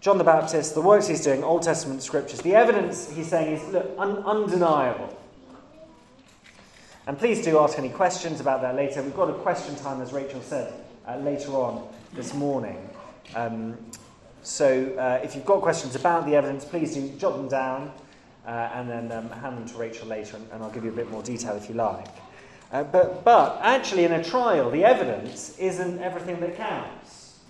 John 0.00 0.18
the 0.18 0.24
Baptist, 0.24 0.74
the 0.74 0.80
works 0.80 1.08
he's 1.08 1.24
doing, 1.24 1.42
Old 1.42 1.62
Testament 1.62 2.02
scriptures. 2.02 2.40
The 2.40 2.54
evidence 2.54 3.10
he's 3.10 3.28
saying 3.28 3.56
is 3.56 3.68
look, 3.72 3.90
un- 3.98 4.18
undeniable. 4.18 5.18
And 7.06 7.18
please 7.18 7.44
do 7.44 7.58
ask 7.58 7.78
any 7.78 7.88
questions 7.88 8.40
about 8.40 8.62
that 8.62 8.74
later. 8.74 9.02
We've 9.02 9.16
got 9.16 9.30
a 9.30 9.34
question 9.34 9.74
time, 9.76 10.00
as 10.00 10.12
Rachel 10.12 10.42
said, 10.42 10.72
uh, 11.06 11.16
later 11.18 11.52
on 11.52 11.86
this 12.14 12.34
morning. 12.34 12.88
Um, 13.34 13.76
so 14.42 14.94
uh, 14.96 15.20
if 15.24 15.34
you've 15.34 15.44
got 15.44 15.60
questions 15.60 15.96
about 15.96 16.26
the 16.26 16.36
evidence, 16.36 16.64
please 16.64 16.94
do 16.94 17.08
jot 17.18 17.36
them 17.36 17.48
down 17.48 17.92
uh, 18.46 18.70
and 18.74 18.88
then 18.88 19.10
um, 19.12 19.28
hand 19.30 19.56
them 19.58 19.66
to 19.66 19.76
Rachel 19.76 20.06
later, 20.06 20.36
and, 20.36 20.48
and, 20.52 20.62
I'll 20.62 20.70
give 20.70 20.84
you 20.84 20.90
a 20.90 20.94
bit 20.94 21.10
more 21.10 21.22
detail 21.22 21.56
if 21.56 21.68
you 21.68 21.74
like. 21.74 22.06
Uh, 22.72 22.84
but, 22.84 23.24
but 23.24 23.58
actually, 23.62 24.04
in 24.04 24.12
a 24.12 24.22
trial, 24.22 24.70
the 24.70 24.84
evidence 24.84 25.58
isn't 25.58 26.00
everything 26.00 26.40
that 26.40 26.56
counts. 26.56 27.40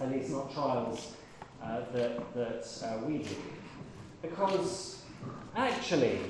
At 0.00 0.10
least 0.10 0.30
not 0.30 0.52
trials 0.52 1.14
uh, 1.62 1.80
that, 1.92 2.34
that 2.34 2.82
uh, 2.84 3.04
we 3.06 3.18
do. 3.18 3.36
Because 4.22 5.02
actually, 5.56 6.20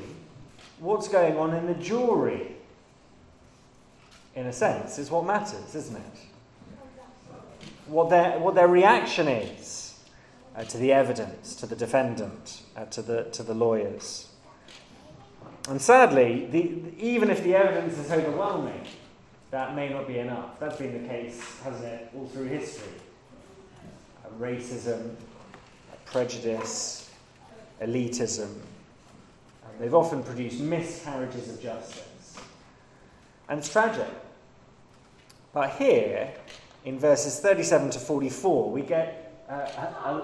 what's 0.81 1.07
going 1.07 1.37
on 1.37 1.55
in 1.55 1.67
the 1.67 1.75
jury, 1.75 2.57
in 4.35 4.47
a 4.47 4.53
sense, 4.53 4.99
is 4.99 5.11
what 5.11 5.25
matters, 5.25 5.75
isn't 5.75 5.97
it? 5.97 6.30
What 7.91 8.09
their, 8.09 8.39
what 8.39 8.55
their 8.55 8.69
reaction 8.69 9.27
is 9.27 9.99
uh, 10.55 10.63
to 10.63 10.79
the 10.79 10.93
evidence, 10.93 11.57
to 11.57 11.67
the 11.67 11.75
defendant, 11.75 12.63
uh, 12.77 12.85
to, 12.87 13.03
the, 13.03 13.25
to 13.25 13.43
the 13.43 13.53
lawyers. 13.53 14.29
And 15.69 15.83
sadly, 15.83 16.47
the, 16.47 16.95
even 17.05 17.31
if 17.31 17.43
the 17.43 17.57
evidence 17.57 17.99
is 17.99 18.11
overwhelming, 18.13 18.87
that 19.51 19.75
may 19.75 19.89
not 19.89 20.07
be 20.07 20.19
enough. 20.19 20.61
That's 20.61 20.77
been 20.77 21.03
the 21.03 21.09
case, 21.09 21.43
hasn't 21.65 21.85
it, 21.85 22.11
all 22.15 22.27
through 22.29 22.47
history? 22.47 22.93
Uh, 24.25 24.29
racism, 24.39 25.17
prejudice, 26.05 27.11
elitism. 27.83 28.53
they've 29.81 29.95
often 29.95 30.23
produced 30.23 30.61
miscarriages 30.61 31.49
of 31.49 31.61
justice. 31.61 32.37
And 33.49 33.59
it's 33.59 33.69
tragic. 33.69 34.07
But 35.53 35.71
here, 35.73 36.33
in 36.85 36.99
verses 36.99 37.41
37 37.41 37.91
to 37.91 37.99
44, 37.99 38.71
we 38.71 38.83
get 38.83 39.45
uh, 39.49 39.55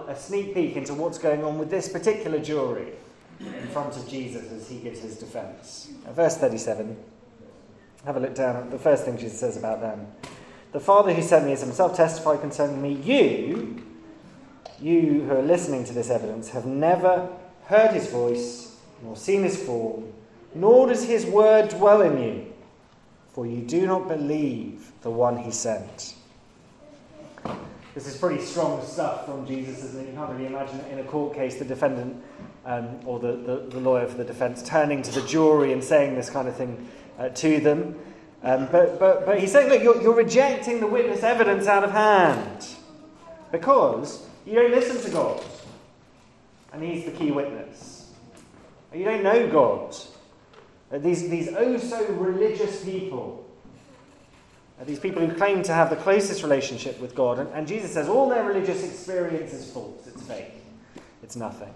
a, 0.08 0.12
a, 0.12 0.16
sneak 0.16 0.54
peek 0.54 0.76
into 0.76 0.94
what's 0.94 1.18
going 1.18 1.44
on 1.44 1.58
with 1.58 1.68
this 1.68 1.88
particular 1.88 2.38
jury 2.38 2.92
in 3.40 3.68
front 3.68 3.96
of 3.96 4.08
Jesus 4.08 4.50
as 4.52 4.68
he 4.68 4.78
gives 4.78 5.00
his 5.00 5.18
defense. 5.18 5.90
verse 6.10 6.36
37, 6.36 6.96
have 8.04 8.16
a 8.16 8.20
look 8.20 8.34
down 8.34 8.56
at 8.56 8.70
the 8.70 8.78
first 8.78 9.04
thing 9.04 9.18
Jesus 9.18 9.40
says 9.40 9.56
about 9.56 9.80
them. 9.80 10.06
The 10.72 10.80
Father 10.80 11.12
who 11.12 11.22
sent 11.22 11.44
me 11.44 11.50
has 11.50 11.60
himself 11.60 11.96
testified 11.96 12.40
concerning 12.40 12.80
me. 12.80 12.92
You, 12.92 13.82
you 14.80 15.22
who 15.22 15.32
are 15.32 15.42
listening 15.42 15.84
to 15.84 15.92
this 15.92 16.10
evidence, 16.10 16.50
have 16.50 16.66
never 16.66 17.28
heard 17.64 17.92
his 17.92 18.08
voice, 18.08 18.76
nor 19.02 19.16
seen 19.16 19.42
his 19.42 19.62
form, 19.62 20.12
nor 20.54 20.88
does 20.88 21.04
his 21.04 21.26
word 21.26 21.70
dwell 21.70 22.02
in 22.02 22.22
you, 22.22 22.52
for 23.30 23.46
you 23.46 23.60
do 23.62 23.86
not 23.86 24.08
believe 24.08 24.92
the 25.02 25.10
one 25.10 25.36
he 25.36 25.50
sent. 25.50 26.14
This 27.94 28.06
is 28.06 28.16
pretty 28.18 28.42
strong 28.42 28.84
stuff 28.84 29.24
from 29.24 29.46
Jesus, 29.46 29.82
isn't 29.82 30.06
it? 30.06 30.10
You 30.10 30.16
can't 30.16 30.30
really 30.30 30.46
imagine 30.46 30.80
in 30.90 30.98
a 30.98 31.04
court 31.04 31.34
case 31.34 31.56
the 31.56 31.64
defendant 31.64 32.22
um, 32.66 33.00
or 33.06 33.18
the, 33.18 33.32
the, 33.32 33.66
the, 33.70 33.80
lawyer 33.80 34.06
for 34.06 34.18
the 34.18 34.24
defence 34.24 34.62
turning 34.62 35.00
to 35.02 35.12
the 35.12 35.26
jury 35.26 35.72
and 35.72 35.82
saying 35.82 36.14
this 36.14 36.28
kind 36.28 36.46
of 36.46 36.54
thing 36.56 36.88
uh, 37.18 37.30
to 37.30 37.58
them. 37.60 37.98
Um, 38.42 38.68
but, 38.70 38.98
but, 38.98 39.24
but 39.24 39.40
he's 39.40 39.50
saying, 39.50 39.70
look, 39.70 39.82
you're, 39.82 40.02
you're 40.02 40.14
rejecting 40.14 40.80
the 40.80 40.86
witness 40.86 41.22
evidence 41.22 41.66
out 41.66 41.84
of 41.84 41.90
hand 41.90 42.66
because 43.50 44.26
you 44.44 44.54
don't 44.54 44.72
listen 44.72 45.00
to 45.02 45.10
God. 45.10 45.42
And 46.72 46.82
he's 46.82 47.06
the 47.06 47.12
key 47.12 47.30
witness. 47.30 48.10
You 48.92 49.04
don't 49.04 49.22
know 49.22 49.50
God. 49.50 49.96
These, 50.92 51.28
these 51.28 51.48
oh 51.56 51.78
so 51.78 52.06
religious 52.12 52.84
people 52.84 53.45
Uh, 54.80 54.84
these 54.84 54.98
people 54.98 55.26
who 55.26 55.34
claim 55.34 55.62
to 55.62 55.72
have 55.72 55.90
the 55.90 55.96
closest 55.96 56.42
relationship 56.42 57.00
with 57.00 57.14
God. 57.14 57.38
And, 57.38 57.48
and 57.50 57.66
Jesus 57.66 57.92
says 57.92 58.08
all 58.08 58.28
their 58.28 58.44
religious 58.44 58.84
experience 58.84 59.52
is 59.52 59.70
false, 59.70 60.06
it's 60.06 60.22
fake, 60.22 60.52
it's 61.22 61.36
nothing. 61.36 61.72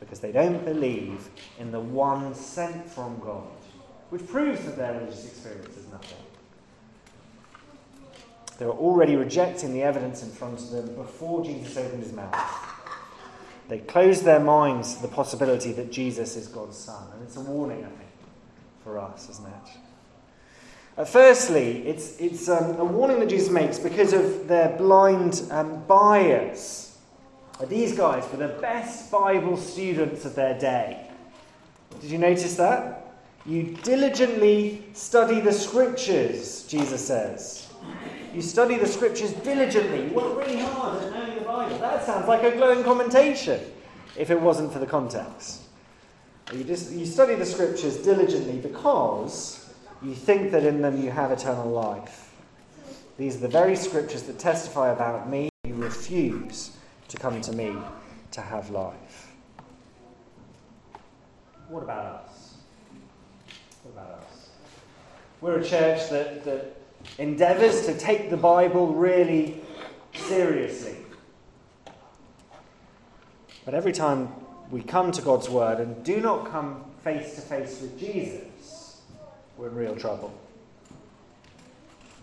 Because 0.00 0.20
they 0.20 0.32
don't 0.32 0.64
believe 0.64 1.28
in 1.58 1.70
the 1.70 1.80
one 1.80 2.34
sent 2.34 2.88
from 2.90 3.18
God, 3.20 3.46
which 4.10 4.26
proves 4.26 4.64
that 4.64 4.76
their 4.76 4.94
religious 4.94 5.26
experience 5.26 5.76
is 5.76 5.86
nothing. 5.92 6.18
They 8.58 8.66
were 8.66 8.72
already 8.72 9.16
rejecting 9.16 9.72
the 9.72 9.82
evidence 9.82 10.22
in 10.22 10.30
front 10.30 10.60
of 10.60 10.70
them 10.70 10.94
before 10.94 11.44
Jesus 11.44 11.76
opened 11.76 12.02
his 12.02 12.12
mouth. 12.12 12.72
They 13.68 13.78
closed 13.78 14.24
their 14.24 14.40
minds 14.40 14.96
to 14.96 15.02
the 15.02 15.08
possibility 15.08 15.72
that 15.72 15.90
Jesus 15.90 16.36
is 16.36 16.48
God's 16.48 16.76
Son. 16.76 17.04
And 17.14 17.22
it's 17.22 17.36
a 17.36 17.40
warning, 17.40 17.84
I 17.84 17.88
think, 17.88 18.10
for 18.84 18.98
us, 18.98 19.28
isn't 19.30 19.46
it? 19.46 19.70
Uh, 20.96 21.04
firstly, 21.04 21.86
it's, 21.86 22.18
it's 22.20 22.48
um, 22.48 22.76
a 22.76 22.84
warning 22.84 23.18
that 23.20 23.28
Jesus 23.28 23.50
makes 23.50 23.78
because 23.78 24.12
of 24.12 24.46
their 24.46 24.76
blind 24.76 25.42
um, 25.50 25.82
bias. 25.86 26.98
Uh, 27.58 27.64
these 27.64 27.96
guys 27.96 28.30
were 28.30 28.46
the 28.46 28.60
best 28.60 29.10
Bible 29.10 29.56
students 29.56 30.26
of 30.26 30.34
their 30.34 30.58
day. 30.58 31.08
Did 32.00 32.10
you 32.10 32.18
notice 32.18 32.56
that? 32.56 33.14
You 33.46 33.76
diligently 33.82 34.84
study 34.92 35.40
the 35.40 35.52
scriptures, 35.52 36.66
Jesus 36.68 37.06
says. 37.06 37.68
You 38.34 38.42
study 38.42 38.76
the 38.76 38.86
scriptures 38.86 39.32
diligently. 39.32 40.08
You 40.08 40.12
work 40.12 40.46
really 40.46 40.60
hard 40.60 41.02
at 41.02 41.12
knowing 41.12 41.34
the 41.38 41.44
Bible. 41.44 41.78
That 41.78 42.04
sounds 42.04 42.28
like 42.28 42.42
a 42.42 42.56
glowing 42.56 42.84
commentation 42.84 43.60
if 44.16 44.30
it 44.30 44.40
wasn't 44.40 44.72
for 44.72 44.78
the 44.78 44.86
context. 44.86 45.62
You, 46.52 46.64
just, 46.64 46.92
you 46.92 47.06
study 47.06 47.34
the 47.34 47.46
scriptures 47.46 47.96
diligently 47.96 48.58
because 48.58 49.61
you 50.02 50.14
think 50.14 50.50
that 50.50 50.64
in 50.64 50.82
them 50.82 51.02
you 51.02 51.10
have 51.10 51.30
eternal 51.30 51.70
life. 51.70 52.34
These 53.18 53.36
are 53.36 53.40
the 53.40 53.48
very 53.48 53.76
scriptures 53.76 54.22
that 54.24 54.38
testify 54.38 54.90
about 54.90 55.28
me. 55.28 55.48
You 55.64 55.74
refuse 55.74 56.76
to 57.08 57.16
come 57.16 57.40
to 57.42 57.52
me 57.52 57.76
to 58.32 58.40
have 58.40 58.70
life. 58.70 59.32
What 61.68 61.82
about 61.82 62.04
us? 62.04 62.54
What 63.82 63.92
about 63.92 64.18
us? 64.20 64.50
We're 65.40 65.58
a 65.58 65.64
church 65.64 66.10
that, 66.10 66.44
that 66.44 66.76
endeavours 67.18 67.86
to 67.86 67.96
take 67.96 68.30
the 68.30 68.36
Bible 68.36 68.94
really 68.94 69.60
seriously. 70.14 70.96
But 73.64 73.74
every 73.74 73.92
time 73.92 74.28
we 74.70 74.82
come 74.82 75.12
to 75.12 75.22
God's 75.22 75.48
Word 75.48 75.78
and 75.78 76.02
do 76.04 76.20
not 76.20 76.50
come 76.50 76.84
face 77.04 77.34
to 77.36 77.40
face 77.40 77.80
with 77.80 77.98
Jesus, 77.98 78.51
we're 79.56 79.68
in 79.68 79.74
real 79.74 79.96
trouble. 79.96 80.32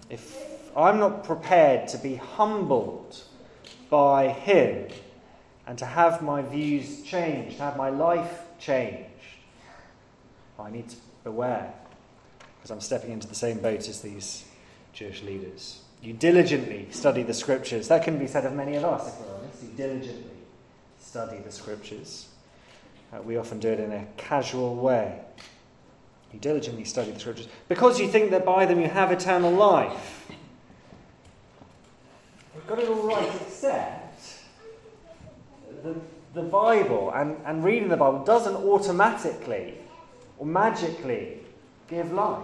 If 0.09 0.37
I'm 0.75 0.99
not 0.99 1.23
prepared 1.23 1.87
to 1.89 1.97
be 1.97 2.15
humbled 2.15 3.21
by 3.89 4.29
Him 4.29 4.87
and 5.67 5.77
to 5.77 5.85
have 5.85 6.21
my 6.21 6.41
views 6.41 7.03
changed, 7.03 7.57
to 7.57 7.63
have 7.63 7.77
my 7.77 7.89
life 7.89 8.41
changed, 8.59 9.05
I 10.59 10.69
need 10.69 10.89
to 10.89 10.95
beware 11.23 11.73
because 12.57 12.71
I'm 12.71 12.81
stepping 12.81 13.11
into 13.11 13.27
the 13.27 13.35
same 13.35 13.59
boat 13.59 13.87
as 13.87 14.01
these 14.01 14.45
Jewish 14.93 15.21
leaders. 15.21 15.81
You 16.01 16.13
diligently 16.13 16.87
study 16.91 17.23
the 17.23 17.33
scriptures. 17.33 17.87
That 17.87 18.03
can 18.03 18.17
be 18.17 18.27
said 18.27 18.45
of 18.45 18.53
many 18.53 18.75
of 18.75 18.83
us, 18.83 19.07
if 19.07 19.19
we're 19.19 19.35
honest. 19.35 19.63
You 19.63 19.69
diligently 19.75 20.31
study 20.99 21.37
the 21.39 21.51
scriptures. 21.51 22.27
Uh, 23.13 23.21
we 23.21 23.37
often 23.37 23.59
do 23.59 23.69
it 23.69 23.79
in 23.79 23.91
a 23.91 24.05
casual 24.17 24.75
way. 24.75 25.19
You 26.33 26.39
diligently 26.39 26.85
study 26.85 27.11
the 27.11 27.19
scriptures 27.19 27.47
because 27.67 27.99
you 27.99 28.07
think 28.07 28.31
that 28.31 28.45
by 28.45 28.65
them 28.65 28.79
you 28.79 28.87
have 28.87 29.11
eternal 29.11 29.51
life. 29.51 30.27
We've 32.53 32.67
got 32.67 32.79
it 32.79 32.89
all 32.89 33.07
right 33.07 33.29
accept 33.41 34.21
the, 35.83 35.95
the 36.33 36.41
Bible 36.41 37.11
and, 37.15 37.37
and 37.45 37.63
reading 37.63 37.89
the 37.89 37.97
Bible 37.97 38.23
doesn't 38.23 38.55
automatically 38.55 39.75
or 40.37 40.45
magically 40.45 41.39
give 41.87 42.11
life. 42.11 42.43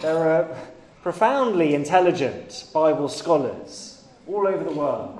There 0.00 0.18
are 0.18 0.56
profoundly 1.02 1.74
intelligent 1.74 2.66
Bible 2.74 3.08
scholars 3.08 4.04
all 4.26 4.46
over 4.46 4.64
the 4.64 4.72
world 4.72 5.18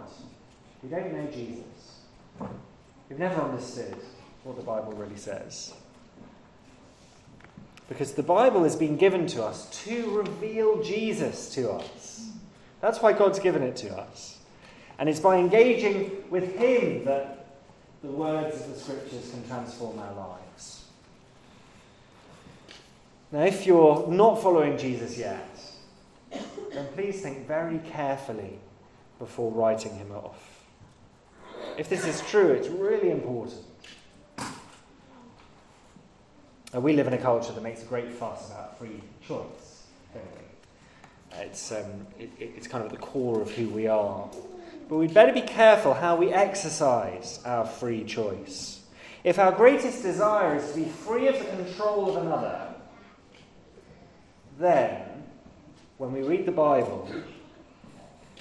who 0.83 0.89
don't 0.89 1.13
know 1.13 1.27
Jesus, 1.33 1.65
who've 3.09 3.19
never 3.19 3.41
understood 3.41 3.97
what 4.45 4.57
the 4.57 4.63
Bible 4.63 4.93
really 4.93 5.17
says. 5.17 5.75
Because 7.89 8.13
the 8.13 8.23
Bible 8.23 8.63
has 8.63 8.77
been 8.77 8.97
given 8.97 9.27
to 9.29 9.43
us 9.43 9.69
to 9.85 10.11
reveal 10.11 10.83
Jesus 10.83 11.53
to 11.55 11.73
us. 11.73 12.31
That's 12.81 13.01
why 13.01 13.13
God's 13.13 13.39
given 13.39 13.63
it 13.63 13.77
to 13.77 13.97
us. 13.97 14.39
And 14.99 15.09
it's 15.09 15.21
by 15.21 15.39
engaging 15.39 16.25
with 16.31 16.57
Him 16.57 17.05
that 17.05 17.47
the 18.03 18.09
words 18.09 18.61
of 18.61 18.75
the 18.75 18.79
Scriptures 18.79 19.31
can 19.31 19.47
transform 19.49 19.99
our 19.99 20.15
lives. 20.15 20.85
Now, 23.33 23.43
if 23.43 23.67
you're 23.67 24.07
not 24.09 24.43
following 24.43 24.77
Jesus 24.77 25.17
yet, 25.17 25.49
then 26.31 26.87
please 26.95 27.21
think 27.21 27.47
very 27.47 27.79
carefully 27.79 28.59
before 29.19 29.53
writing 29.53 29.95
him 29.95 30.11
off. 30.13 30.65
If 31.77 31.89
this 31.89 32.07
is 32.07 32.21
true, 32.23 32.49
it's 32.49 32.69
really 32.69 33.11
important. 33.11 33.65
We 36.73 36.93
live 36.93 37.09
in 37.09 37.15
a 37.15 37.19
culture 37.19 37.53
that 37.53 37.63
makes 37.63 37.83
a 37.83 37.87
great 37.87 38.11
fuss 38.13 38.51
about 38.51 38.79
free 38.79 39.03
choice? 39.27 39.71
It's, 41.33 41.73
um, 41.73 42.07
it, 42.19 42.31
it's 42.39 42.67
kind 42.67 42.85
of 42.85 42.93
at 42.93 42.99
the 42.99 43.05
core 43.05 43.41
of 43.41 43.51
who 43.51 43.69
we 43.69 43.87
are. 43.87 44.29
But 44.89 44.97
we'd 44.97 45.15
better 45.15 45.33
be 45.33 45.43
careful 45.43 45.95
how 45.95 46.17
we 46.17 46.33
exercise 46.33 47.41
our 47.45 47.65
free 47.65 48.05
choice. 48.05 48.81
If 49.23 49.39
our 49.39 49.53
greatest 49.53 50.03
desire 50.03 50.57
is 50.57 50.73
to 50.73 50.79
be 50.79 50.85
free 50.85 51.29
of 51.29 51.39
the 51.39 51.45
control 51.45 52.11
of 52.11 52.25
another, 52.25 52.75
then 54.59 55.03
when 55.99 56.13
we 56.13 56.23
read 56.23 56.47
the 56.47 56.53
Bible, 56.53 57.09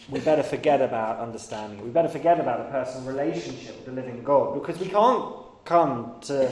we 0.10 0.20
better 0.22 0.44
forget 0.44 0.82
about 0.82 1.20
understanding. 1.20 1.84
We 1.84 1.90
better 1.90 2.10
forget 2.10 2.40
about 2.40 2.62
a 2.62 2.72
personal 2.72 3.08
relationship 3.08 3.76
with 3.76 3.86
the 3.86 3.92
living 3.92 4.24
God 4.24 4.54
because 4.56 4.80
we 4.80 4.88
can't 4.88 5.36
come 5.66 6.16
to 6.22 6.52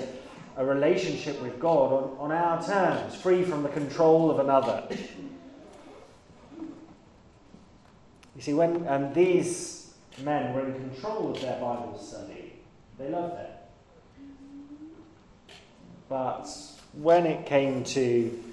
a 0.58 0.66
relationship 0.66 1.40
with 1.42 1.60
God 1.60 1.94
on, 1.94 2.18
on 2.20 2.32
our 2.32 2.62
terms, 2.64 3.16
free 3.16 3.44
from 3.44 3.62
the 3.62 3.70
control 3.70 4.32
of 4.32 4.40
another. 4.40 4.84
You 8.36 8.42
see, 8.42 8.54
when 8.54 8.88
um, 8.88 9.14
these 9.14 9.94
men 10.24 10.54
were 10.54 10.66
in 10.66 10.74
control 10.74 11.32
of 11.32 11.42
their 11.42 11.60
Bible 11.60 12.00
study, 12.00 12.54
they 12.98 13.10
loved 13.10 13.40
it. 13.40 13.52
But 16.10 16.48
when 16.94 17.26
it 17.28 17.46
came 17.46 17.84
to 17.84 18.44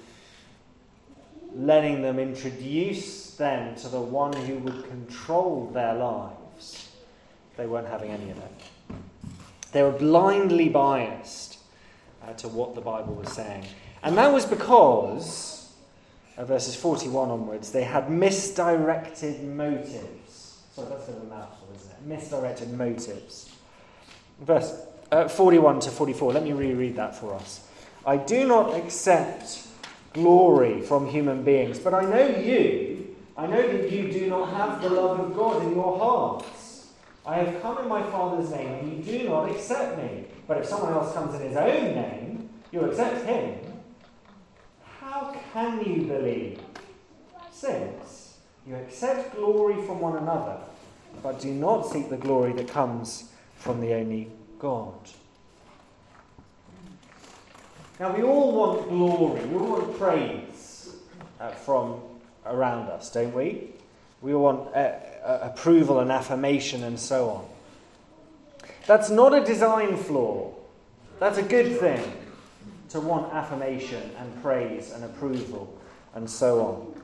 letting 1.55 2.01
them 2.01 2.19
introduce 2.19 3.31
them 3.35 3.75
to 3.77 3.87
the 3.87 4.01
one 4.01 4.33
who 4.33 4.57
would 4.59 4.87
control 4.89 5.71
their 5.73 5.95
lives, 5.95 6.91
they 7.57 7.65
weren't 7.65 7.87
having 7.87 8.11
any 8.11 8.29
of 8.29 8.37
it. 8.37 8.51
They 9.71 9.81
were 9.81 9.91
blindly 9.91 10.69
biased 10.69 11.54
uh, 12.25 12.33
to 12.33 12.47
what 12.47 12.75
the 12.75 12.81
Bible 12.81 13.13
was 13.13 13.31
saying. 13.31 13.65
And 14.03 14.17
that 14.17 14.31
was 14.31 14.45
because, 14.45 15.73
uh, 16.37 16.45
verses 16.45 16.75
41 16.75 17.29
onwards, 17.29 17.71
they 17.71 17.83
had 17.83 18.09
misdirected 18.09 19.43
motives. 19.43 20.61
Sorry, 20.73 20.89
that's 20.89 21.07
a 21.07 21.11
a 21.11 21.23
mouthful, 21.25 21.67
isn't 21.75 21.91
it? 21.91 22.01
Misdirected 22.05 22.73
motives. 22.73 23.49
Verse 24.41 24.81
uh, 25.11 25.27
41 25.27 25.79
to 25.81 25.91
44, 25.91 26.33
let 26.33 26.43
me 26.43 26.51
reread 26.51 26.95
that 26.95 27.15
for 27.15 27.33
us. 27.33 27.67
I 28.05 28.17
do 28.17 28.47
not 28.47 28.75
accept 28.75 29.67
glory 30.13 30.81
from 30.81 31.07
human 31.07 31.43
beings. 31.43 31.79
But 31.79 31.93
I 31.93 32.05
know 32.05 32.27
you. 32.27 33.15
I 33.37 33.47
know 33.47 33.67
that 33.67 33.91
you 33.91 34.11
do 34.11 34.27
not 34.27 34.49
have 34.53 34.81
the 34.81 34.89
love 34.89 35.19
of 35.19 35.35
God 35.35 35.63
in 35.63 35.75
your 35.75 35.97
hearts. 35.99 36.47
I 37.25 37.37
have 37.37 37.61
come 37.61 37.79
in 37.79 37.87
my 37.87 38.03
Father's 38.03 38.51
name, 38.51 39.03
you 39.05 39.19
do 39.19 39.29
not 39.29 39.49
accept 39.49 39.97
me. 39.97 40.25
But 40.47 40.59
if 40.59 40.65
someone 40.65 40.93
else 40.93 41.13
comes 41.13 41.33
in 41.35 41.41
his 41.41 41.57
own 41.57 41.95
name, 41.95 42.49
you 42.71 42.81
accept 42.81 43.25
him. 43.25 43.59
How 44.99 45.35
can 45.53 45.83
you 45.83 46.03
believe? 46.03 46.59
Since 47.51 48.37
you 48.67 48.75
accept 48.75 49.35
glory 49.35 49.81
from 49.85 49.99
one 49.99 50.17
another, 50.17 50.57
but 51.23 51.39
do 51.39 51.51
not 51.51 51.87
seek 51.87 52.09
the 52.09 52.17
glory 52.17 52.53
that 52.53 52.67
comes 52.67 53.31
from 53.55 53.81
the 53.81 53.93
only 53.93 54.29
God. 54.59 54.93
Now, 57.99 58.15
we 58.15 58.23
all 58.23 58.51
want 58.51 58.89
glory, 58.89 59.45
we 59.45 59.57
all 59.57 59.79
want 59.79 59.97
praise 59.97 60.97
uh, 61.39 61.51
from 61.51 62.01
around 62.45 62.89
us, 62.89 63.09
don't 63.09 63.33
we? 63.33 63.69
We 64.21 64.33
all 64.33 64.43
want 64.43 64.75
uh, 64.75 64.91
uh, 65.25 65.39
approval 65.41 65.99
and 65.99 66.11
affirmation 66.11 66.83
and 66.83 66.99
so 66.99 67.29
on. 67.29 67.45
That's 68.85 69.09
not 69.09 69.33
a 69.33 69.43
design 69.43 69.97
flaw. 69.97 70.53
That's 71.19 71.37
a 71.37 71.43
good 71.43 71.79
thing 71.79 72.03
to 72.89 72.99
want 72.99 73.33
affirmation 73.33 74.11
and 74.19 74.41
praise 74.41 74.91
and 74.91 75.03
approval 75.03 75.75
and 76.13 76.29
so 76.29 76.61
on. 76.61 77.01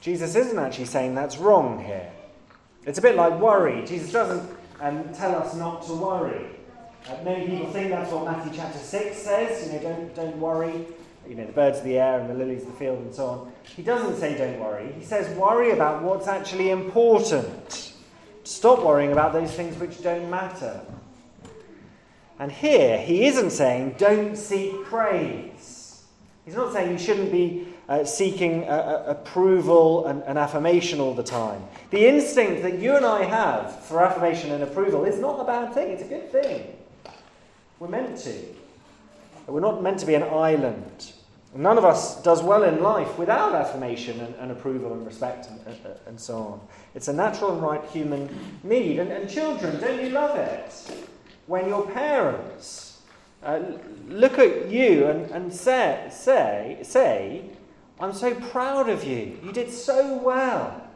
Jesus 0.00 0.34
isn't 0.34 0.58
actually 0.58 0.84
saying 0.84 1.14
that's 1.14 1.38
wrong 1.38 1.82
here. 1.82 2.10
It's 2.84 2.98
a 2.98 3.02
bit 3.02 3.16
like 3.16 3.38
worry. 3.40 3.86
Jesus 3.86 4.12
doesn't 4.12 4.50
um, 4.80 5.08
tell 5.14 5.34
us 5.34 5.54
not 5.54 5.86
to 5.86 5.94
worry. 5.94 6.46
Uh, 7.08 7.16
many 7.22 7.46
people 7.46 7.70
think 7.72 7.90
that's 7.90 8.10
what 8.12 8.24
Matthew 8.24 8.52
chapter 8.54 8.78
6 8.78 9.16
says. 9.16 9.66
You 9.66 9.74
know, 9.74 9.82
don't, 9.82 10.14
don't 10.14 10.36
worry. 10.38 10.86
You 11.28 11.34
know, 11.36 11.46
the 11.46 11.52
birds 11.52 11.78
of 11.78 11.84
the 11.84 11.98
air 11.98 12.20
and 12.20 12.28
the 12.28 12.34
lilies 12.34 12.62
of 12.62 12.68
the 12.68 12.74
field 12.74 12.98
and 12.98 13.14
so 13.14 13.26
on. 13.26 13.52
He 13.76 13.82
doesn't 13.82 14.18
say 14.18 14.36
don't 14.36 14.60
worry. 14.60 14.92
He 14.98 15.04
says 15.04 15.34
worry 15.36 15.70
about 15.70 16.02
what's 16.02 16.28
actually 16.28 16.70
important. 16.70 17.92
Stop 18.44 18.84
worrying 18.84 19.12
about 19.12 19.32
those 19.32 19.52
things 19.52 19.78
which 19.78 20.02
don't 20.02 20.28
matter. 20.28 20.80
And 22.38 22.50
here, 22.50 22.98
he 22.98 23.26
isn't 23.26 23.50
saying 23.50 23.94
don't 23.98 24.36
seek 24.36 24.84
praise. 24.84 26.04
He's 26.44 26.56
not 26.56 26.72
saying 26.72 26.92
you 26.92 26.98
shouldn't 26.98 27.32
be 27.32 27.68
uh, 27.88 28.04
seeking 28.04 28.64
uh, 28.64 29.04
uh, 29.06 29.10
approval 29.10 30.06
and, 30.06 30.22
and, 30.24 30.38
affirmation 30.38 31.00
all 31.00 31.14
the 31.14 31.22
time. 31.22 31.62
The 31.90 32.06
instinct 32.06 32.62
that 32.62 32.78
you 32.78 32.96
and 32.96 33.04
I 33.04 33.24
have 33.24 33.84
for 33.84 34.02
affirmation 34.02 34.52
and 34.52 34.62
approval 34.62 35.04
is 35.04 35.18
not 35.18 35.38
a 35.40 35.44
bad 35.44 35.74
thing, 35.74 35.90
it's 35.90 36.02
a 36.02 36.06
good 36.06 36.32
thing. 36.32 36.76
We're 37.78 37.88
meant 37.88 38.16
to. 38.20 38.42
We're 39.46 39.60
not 39.60 39.82
meant 39.82 39.98
to 40.00 40.06
be 40.06 40.14
an 40.14 40.22
island. 40.22 41.12
None 41.54 41.78
of 41.78 41.84
us 41.84 42.20
does 42.22 42.42
well 42.42 42.64
in 42.64 42.82
life 42.82 43.16
without 43.16 43.54
affirmation 43.54 44.18
and, 44.20 44.34
and 44.36 44.50
approval 44.50 44.92
and 44.92 45.06
respect 45.06 45.46
and, 45.48 45.60
and, 46.06 46.18
so 46.18 46.36
on. 46.38 46.60
It's 46.96 47.06
a 47.06 47.12
natural 47.12 47.52
and 47.52 47.62
right 47.62 47.84
human 47.90 48.28
need. 48.64 48.98
And, 48.98 49.30
children, 49.30 49.80
don't 49.80 50.02
you 50.02 50.10
love 50.10 50.36
it? 50.36 50.72
When 51.46 51.68
your 51.68 51.86
parents 51.86 53.02
uh, 53.44 53.60
look 54.08 54.38
at 54.40 54.68
you 54.68 55.06
and, 55.06 55.54
say, 55.54 56.08
say, 56.10 56.80
say, 56.82 57.44
I'm 58.00 58.12
so 58.12 58.34
proud 58.34 58.88
of 58.88 59.04
you. 59.04 59.38
You 59.44 59.52
did 59.52 59.70
so 59.70 60.16
well. 60.16 60.88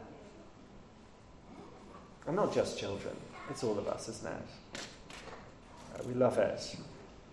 And 2.27 2.35
not 2.35 2.53
just 2.53 2.77
children, 2.77 3.15
it's 3.49 3.63
all 3.63 3.79
of 3.79 3.87
us, 3.87 4.09
isn't 4.09 4.27
it? 4.27 6.05
We 6.05 6.13
love 6.13 6.37
it, 6.37 6.75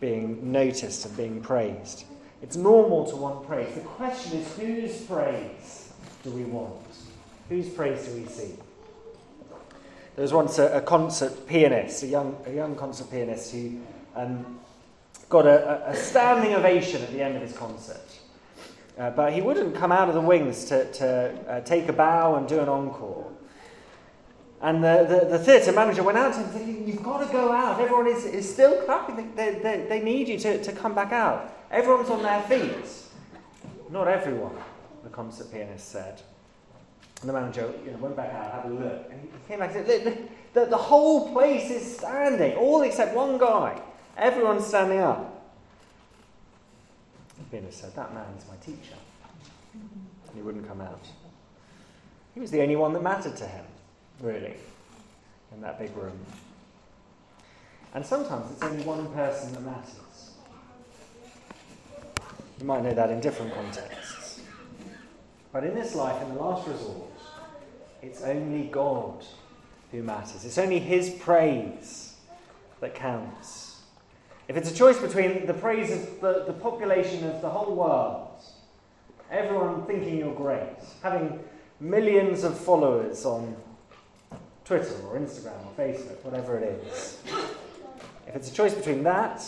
being 0.01 0.53
noticed 0.53 1.07
and 1.07 1.17
being 1.17 1.41
praised. 1.41 2.05
It's 2.43 2.57
normal 2.57 3.07
to 3.07 3.17
want 3.17 3.47
praise. 3.47 3.75
The 3.75 3.81
question 3.81 4.39
is 4.39 4.57
whose 4.57 5.01
praise 5.03 5.93
do 6.23 6.31
we 6.31 6.45
want? 6.45 6.77
Whose 7.49 7.69
praise 7.69 8.07
do 8.07 8.15
we 8.15 8.27
seek? 8.27 8.59
There 10.17 10.23
was 10.23 10.33
once 10.33 10.59
a, 10.59 10.79
a 10.79 10.81
concert 10.81 11.47
pianist, 11.47 12.03
a 12.03 12.07
young, 12.07 12.37
a 12.47 12.53
young 12.53 12.75
concert 12.75 13.11
pianist, 13.11 13.53
who 13.53 13.81
um, 14.15 14.59
got 15.29 15.47
a, 15.47 15.91
a, 15.91 15.95
standing 15.95 16.55
ovation 16.55 17.03
at 17.03 17.11
the 17.13 17.23
end 17.23 17.37
of 17.37 17.43
his 17.43 17.53
concert. 17.53 18.01
Uh, 18.99 19.11
but 19.11 19.33
he 19.33 19.43
wouldn't 19.43 19.75
come 19.75 19.93
out 19.93 20.09
of 20.09 20.15
the 20.15 20.21
wings 20.21 20.65
to, 20.67 20.91
to 20.93 21.35
uh, 21.49 21.61
take 21.61 21.89
a 21.89 21.93
bow 21.93 22.37
and 22.37 22.49
do 22.49 22.61
an 22.61 22.69
encore. 22.69 23.31
And 24.63 24.83
the, 24.83 25.07
the, 25.09 25.37
the 25.37 25.39
theatre 25.39 25.73
manager 25.73 26.03
went 26.03 26.17
out 26.17 26.35
and 26.35 26.51
said, 26.53 26.67
You've 26.67 27.03
got 27.03 27.27
to 27.27 27.33
go 27.33 27.53
out. 27.53 27.81
Everyone 27.81 28.07
is, 28.07 28.25
is 28.25 28.51
still 28.51 28.83
clapping. 28.83 29.35
They, 29.35 29.59
they, 29.63 29.87
they 29.89 30.01
need 30.01 30.29
you 30.29 30.39
to, 30.39 30.63
to 30.63 30.73
come 30.73 30.95
back 30.95 31.13
out. 31.13 31.55
Everyone's 31.71 32.11
on 32.11 32.23
their 32.23 32.43
feet. 32.43 32.75
Not 33.91 34.09
everyone, 34.09 34.57
the 35.05 35.11
concert 35.11 35.53
pianist 35.53 35.89
said. 35.89 36.23
And 37.21 37.29
the 37.29 37.33
manager 37.33 37.73
you 37.85 37.93
know, 37.93 37.99
went 37.99 38.17
back 38.17 38.33
out, 38.35 38.53
had 38.53 38.71
a 38.71 38.75
look, 38.75 39.11
and 39.11 39.21
he 39.21 39.29
came 39.49 39.59
back 39.61 39.75
and 39.75 39.87
said, 39.87 40.05
the, 40.05 40.61
the, 40.61 40.67
the 40.67 40.77
whole 40.77 41.33
place 41.33 41.71
is 41.71 41.99
standing, 41.99 42.55
all 42.57 42.83
except 42.83 43.15
one 43.15 43.39
guy. 43.39 43.81
Everyone's 44.17 44.67
standing 44.67 44.99
up. 44.99 45.37
The 47.39 47.45
pianist 47.45 47.81
said, 47.81 47.95
That 47.95 48.15
man 48.15 48.27
is 48.39 48.45
my 48.49 48.57
teacher. 48.57 48.97
And 49.75 50.35
he 50.35 50.43
wouldn't 50.43 50.67
come 50.67 50.81
out. 50.81 51.05
He 52.35 52.41
was 52.41 52.51
the 52.51 52.63
only 52.63 52.77
one 52.77 52.93
that 52.93 53.03
mattered 53.03 53.37
to 53.37 53.47
him, 53.47 53.65
really, 54.21 54.55
in 55.53 55.61
that 55.61 55.79
big 55.79 55.97
room. 55.97 56.19
And 57.95 58.05
sometimes 58.05 58.53
it's 58.53 58.63
only 58.63 58.83
one 58.85 59.07
person 59.13 59.53
that 59.53 59.63
matters. 59.63 60.33
You 62.59 62.67
might 62.67 62.83
know 62.83 62.95
that 62.95 63.11
in 63.11 63.21
different 63.21 63.55
contexts. 63.55 64.41
But 65.53 65.65
in 65.65 65.75
this 65.75 65.95
life, 65.95 66.21
in 66.23 66.35
the 66.35 66.41
last 66.41 66.67
resort, 66.69 67.11
it's 68.03 68.23
only 68.23 68.67
God 68.67 69.25
who 69.91 70.03
matters. 70.03 70.45
It's 70.45 70.59
only 70.59 70.79
His 70.79 71.11
praise 71.11 72.17
that 72.81 72.95
counts. 72.95 73.81
If 74.49 74.57
it's 74.57 74.71
a 74.71 74.75
choice 74.75 74.99
between 74.99 75.47
the 75.47 75.55
praise 75.55 75.91
of 75.91 76.21
the, 76.21 76.45
the 76.47 76.53
population 76.53 77.25
of 77.25 77.41
the 77.43 77.49
whole 77.49 77.75
world, 77.75 78.29
everyone 79.31 79.87
thinking 79.87 80.19
you're 80.19 80.35
great, 80.35 80.77
having 81.03 81.41
millions 81.81 82.45
of 82.45 82.59
followers 82.59 83.25
on 83.25 83.57
Twitter 84.67 84.95
or 85.07 85.17
Instagram 85.17 85.65
or 85.65 85.73
Facebook, 85.79 86.25
whatever 86.25 86.59
it 86.59 86.85
is, 86.85 87.19
if 88.27 88.35
it's 88.35 88.51
a 88.51 88.53
choice 88.53 88.75
between 88.75 89.05
that 89.05 89.45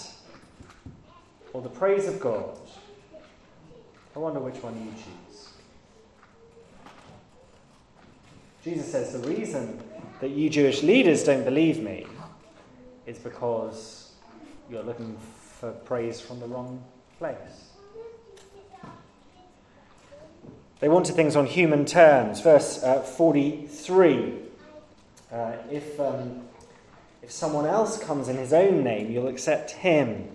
or 1.53 1.61
the 1.61 1.69
praise 1.69 2.07
of 2.07 2.21
God, 2.21 2.57
I 4.15 4.21
wonder 4.21 4.39
which 4.39 4.63
one 4.63 4.77
you 4.77 4.93
choose. 4.93 5.49
Jesus 8.63 8.93
says 8.93 9.21
the 9.21 9.29
reason 9.29 9.83
that 10.21 10.31
you 10.31 10.49
Jewish 10.49 10.85
leaders 10.85 11.25
don't 11.25 11.45
believe 11.45 11.83
me 11.83 12.07
is 13.05 13.19
because 13.19 14.13
you're 14.71 14.85
looking 14.85 15.19
for 15.59 15.73
praise 15.73 16.21
from 16.21 16.39
the 16.39 16.47
wrong 16.47 16.85
place. 17.19 17.71
They 20.79 20.89
wanted 20.89 21.17
things 21.17 21.35
on 21.35 21.47
human 21.47 21.87
terms. 21.87 22.41
Verse 22.41 22.85
uh, 22.85 23.01
43 23.01 24.48
uh, 25.33 25.53
if, 25.71 25.99
um, 26.01 26.43
if 27.23 27.31
someone 27.31 27.67
else 27.67 28.03
comes 28.03 28.29
in 28.29 28.37
his 28.37 28.53
own 28.53 28.83
name, 28.83 29.11
you'll 29.11 29.29
accept 29.29 29.71
him. 29.71 30.29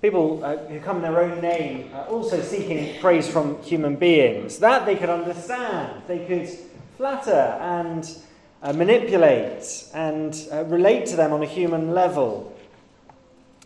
People 0.00 0.44
uh, 0.44 0.56
who 0.56 0.78
come 0.78 0.96
in 0.96 1.02
their 1.02 1.20
own 1.20 1.40
name 1.40 1.90
are 1.92 2.06
also 2.06 2.40
seeking 2.40 3.00
praise 3.00 3.28
from 3.28 3.60
human 3.62 3.96
beings. 3.96 4.58
That 4.58 4.86
they 4.86 4.94
could 4.94 5.10
understand. 5.10 6.02
They 6.06 6.24
could 6.24 6.48
flatter 6.96 7.58
and 7.60 8.08
uh, 8.62 8.72
manipulate 8.72 9.84
and 9.94 10.36
uh, 10.52 10.64
relate 10.64 11.06
to 11.06 11.16
them 11.16 11.32
on 11.32 11.42
a 11.42 11.46
human 11.46 11.92
level. 11.92 12.56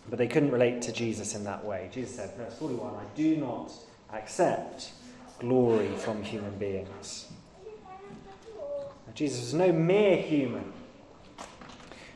But 0.09 0.19
they 0.19 0.27
couldn't 0.27 0.51
relate 0.51 0.83
to 0.83 0.93
Jesus 0.93 1.35
in 1.35 1.45
that 1.45 1.65
way. 1.65 1.91
Jesus 1.93 2.17
said, 2.17 2.35
verse 2.37 2.55
41, 2.59 2.95
I 2.95 3.05
do 3.15 3.37
not 3.37 3.73
accept 4.13 4.93
glory 5.39 5.89
from 5.97 6.23
human 6.23 6.57
beings. 6.59 7.32
Jesus 9.15 9.41
was 9.41 9.55
no 9.55 9.73
mere 9.73 10.17
human. 10.17 10.73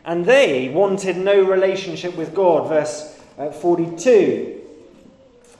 And 0.05 0.25
they 0.25 0.69
wanted 0.69 1.17
no 1.17 1.43
relationship 1.43 2.17
with 2.17 2.35
God. 2.35 2.69
Verse 2.69 3.21
uh, 3.39 3.51
42 3.51 4.57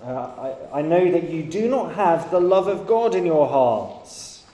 uh, 0.07 0.55
I, 0.73 0.79
I 0.79 0.83
know 0.83 1.11
that 1.11 1.31
you 1.31 1.43
do 1.43 1.69
not 1.69 1.95
have 1.95 2.31
the 2.31 2.41
love 2.41 2.69
of 2.69 2.87
God 2.87 3.15
in 3.17 3.27
your 3.27 3.49
hearts. 3.49 4.45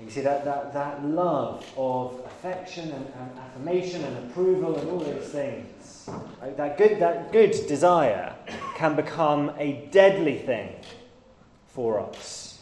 You 0.00 0.10
see, 0.10 0.20
that, 0.20 0.44
that, 0.44 0.74
that 0.74 1.04
love 1.04 1.66
of 1.76 2.20
affection 2.26 2.90
and, 2.90 3.06
and 3.18 3.38
affirmation 3.38 4.04
and 4.04 4.30
approval 4.30 4.76
and 4.78 4.88
all 4.90 4.98
those 4.98 5.28
things, 5.30 6.08
that, 6.56 6.76
good, 6.76 7.00
that 7.00 7.32
good 7.32 7.52
desire 7.66 8.34
can 8.76 8.94
become 8.94 9.52
a 9.58 9.88
deadly 9.90 10.38
thing 10.38 10.76
for 11.68 12.00
us 12.00 12.53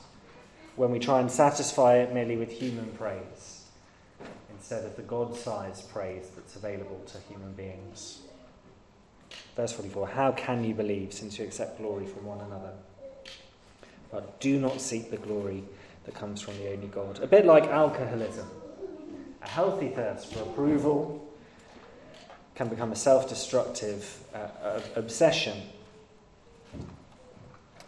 when 0.77 0.91
we 0.91 0.99
try 0.99 1.21
and 1.21 1.31
satisfy 1.31 1.97
it 1.97 2.13
merely 2.13 2.37
with 2.37 2.51
human 2.51 2.87
praise 2.93 3.67
instead 4.55 4.85
of 4.85 4.97
the 4.97 5.03
God 5.03 5.37
sized 5.37 5.91
praise 5.91 6.31
that's 6.35 6.57
available 6.57 7.01
to 7.07 7.19
human 7.29 7.53
beings. 7.53 8.21
Verse 9.57 9.73
44 9.73 10.09
How 10.09 10.33
can 10.33 10.65
you 10.65 10.75
believe 10.75 11.13
since 11.13 11.39
you 11.39 11.45
accept 11.45 11.79
glory 11.79 12.07
from 12.07 12.25
one 12.25 12.41
another? 12.41 12.73
But 14.11 14.41
do 14.41 14.61
not 14.61 14.81
seek 14.81 15.11
the 15.11 15.17
glory 15.17 15.65
that 16.05 16.15
comes 16.15 16.41
from 16.41 16.57
the 16.59 16.71
only 16.73 16.89
God. 16.89 17.21
A 17.21 17.27
bit 17.27 17.47
like 17.47 17.65
alcoholism. 17.65 18.49
A 19.43 19.49
healthy 19.49 19.89
thirst 19.89 20.33
for 20.33 20.43
approval 20.43 21.27
can 22.55 22.69
become 22.69 22.93
a 22.93 22.97
self 22.97 23.29
destructive 23.29 24.23
uh, 24.35 24.81
obsession. 24.97 25.61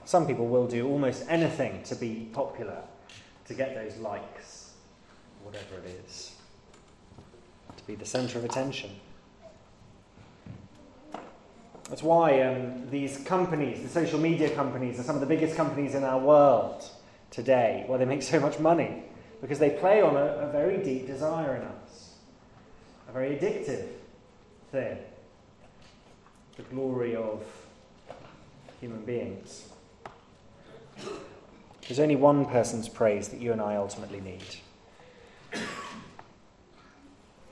Some 0.05 0.27
people 0.27 0.47
will 0.47 0.67
do 0.67 0.87
almost 0.87 1.25
anything 1.29 1.83
to 1.85 1.95
be 1.95 2.29
popular, 2.33 2.83
to 3.47 3.55
get 3.55 3.75
those 3.75 3.97
likes, 3.99 4.73
whatever 5.43 5.77
it 5.77 6.05
is, 6.07 6.33
to 7.77 7.87
be 7.87 7.95
the 7.95 8.05
centre 8.05 8.38
of 8.38 8.45
attention. 8.45 8.90
That's 11.88 12.03
why 12.03 12.40
um, 12.43 12.88
these 12.90 13.19
companies, 13.19 13.83
the 13.83 13.88
social 13.88 14.19
media 14.19 14.51
companies, 14.51 14.99
are 14.99 15.03
some 15.03 15.17
of 15.17 15.21
the 15.21 15.27
biggest 15.27 15.57
companies 15.57 15.95
in 15.95 16.05
our 16.05 16.19
world 16.19 16.85
today, 17.31 17.85
why 17.87 17.97
they 17.99 18.05
make 18.05 18.23
so 18.23 18.40
much 18.40 18.59
money, 18.59 19.05
because 19.40 19.59
they 19.59 19.71
play 19.71 20.01
on 20.01 20.17
a, 20.17 20.49
a 20.49 20.53
very 20.53 20.83
deep 20.83 21.07
desire 21.07 21.57
in 21.57 21.62
us, 21.62 22.14
a 23.09 23.12
very 23.12 23.37
addictive 23.37 23.87
thing 24.71 24.99
the 26.57 26.62
glory 26.64 27.17
of 27.17 27.43
human 28.81 29.05
beings. 29.05 29.74
There's 31.88 32.01
only 32.01 32.16
one 32.16 32.47
person's 32.47 32.88
praise 32.88 33.29
that 33.29 33.40
you 33.40 33.53
and 33.53 33.61
I 33.61 33.77
ultimately 33.77 34.20
need. 34.20 35.61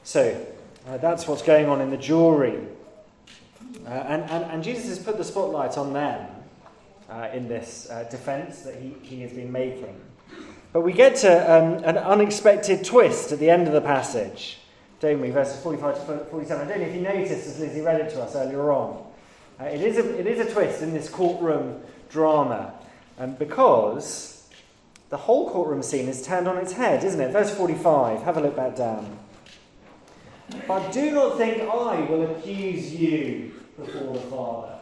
So, 0.05 0.47
uh, 0.87 0.97
that's 0.97 1.29
what's 1.29 1.43
going 1.43 1.67
on 1.67 1.81
in 1.81 1.91
the 1.91 1.97
jury. 1.97 2.59
Uh, 3.87 3.89
and, 3.89 4.23
and, 4.31 4.45
and 4.45 4.65
Jesus 4.65 4.89
has 4.89 4.99
put 4.99 5.17
the 5.17 5.25
spotlight 5.25 5.79
on 5.79 5.93
them 5.93 6.29
uh, 7.09 7.29
in 7.33 7.47
this 7.47 7.89
uh, 7.91 8.05
defense 8.05 8.63
that 8.63 8.75
he, 8.77 8.95
he 9.03 9.21
has 9.21 9.33
been 9.33 9.53
making. 9.53 10.01
But 10.73 10.81
we 10.81 10.93
get 10.93 11.17
to 11.17 11.53
um, 11.53 11.85
an 11.85 11.99
unexpected 11.99 12.85
twist 12.85 13.33
at 13.33 13.39
the 13.39 13.51
end 13.51 13.67
of 13.67 13.75
the 13.75 13.81
passage, 13.83 14.59
don't 15.01 15.21
we? 15.21 15.31
Verses 15.31 15.61
45 15.63 16.07
to 16.07 16.25
47. 16.25 16.67
I 16.67 16.71
don't 16.71 16.81
know 16.81 16.87
if 16.87 16.95
you 16.95 17.03
noticed 17.03 17.47
as 17.47 17.61
Lizzie 17.61 17.83
read 17.83 18.01
it 18.01 18.11
to 18.11 18.23
us 18.23 18.35
earlier 18.35 18.73
on. 18.73 19.05
Uh, 19.61 19.65
it, 19.65 19.83
is 19.83 19.99
a, 19.99 20.19
it 20.19 20.27
is 20.27 20.41
a 20.41 20.51
twist 20.51 20.83
in 20.83 20.95
this 20.95 21.11
courtroom 21.11 21.81
drama 22.09 22.73
um, 23.23 23.35
because 23.35 24.49
the 25.11 25.17
whole 25.17 25.49
courtroom 25.51 25.83
scene 25.83 26.09
is 26.09 26.27
turned 26.27 26.49
on 26.49 26.57
its 26.57 26.73
head, 26.73 27.05
isn't 27.05 27.21
it? 27.21 27.33
Verse 27.33 27.55
45. 27.55 28.23
Have 28.23 28.37
a 28.37 28.41
look 28.41 28.57
back 28.57 28.77
down. 28.77 29.19
But 30.67 30.91
do 30.93 31.11
not 31.13 31.39
think 31.39 31.63
I 31.63 32.01
will 32.01 32.31
accuse 32.31 32.93
you 32.95 33.55
before 33.79 34.15
the 34.15 34.21
Father. 34.23 34.79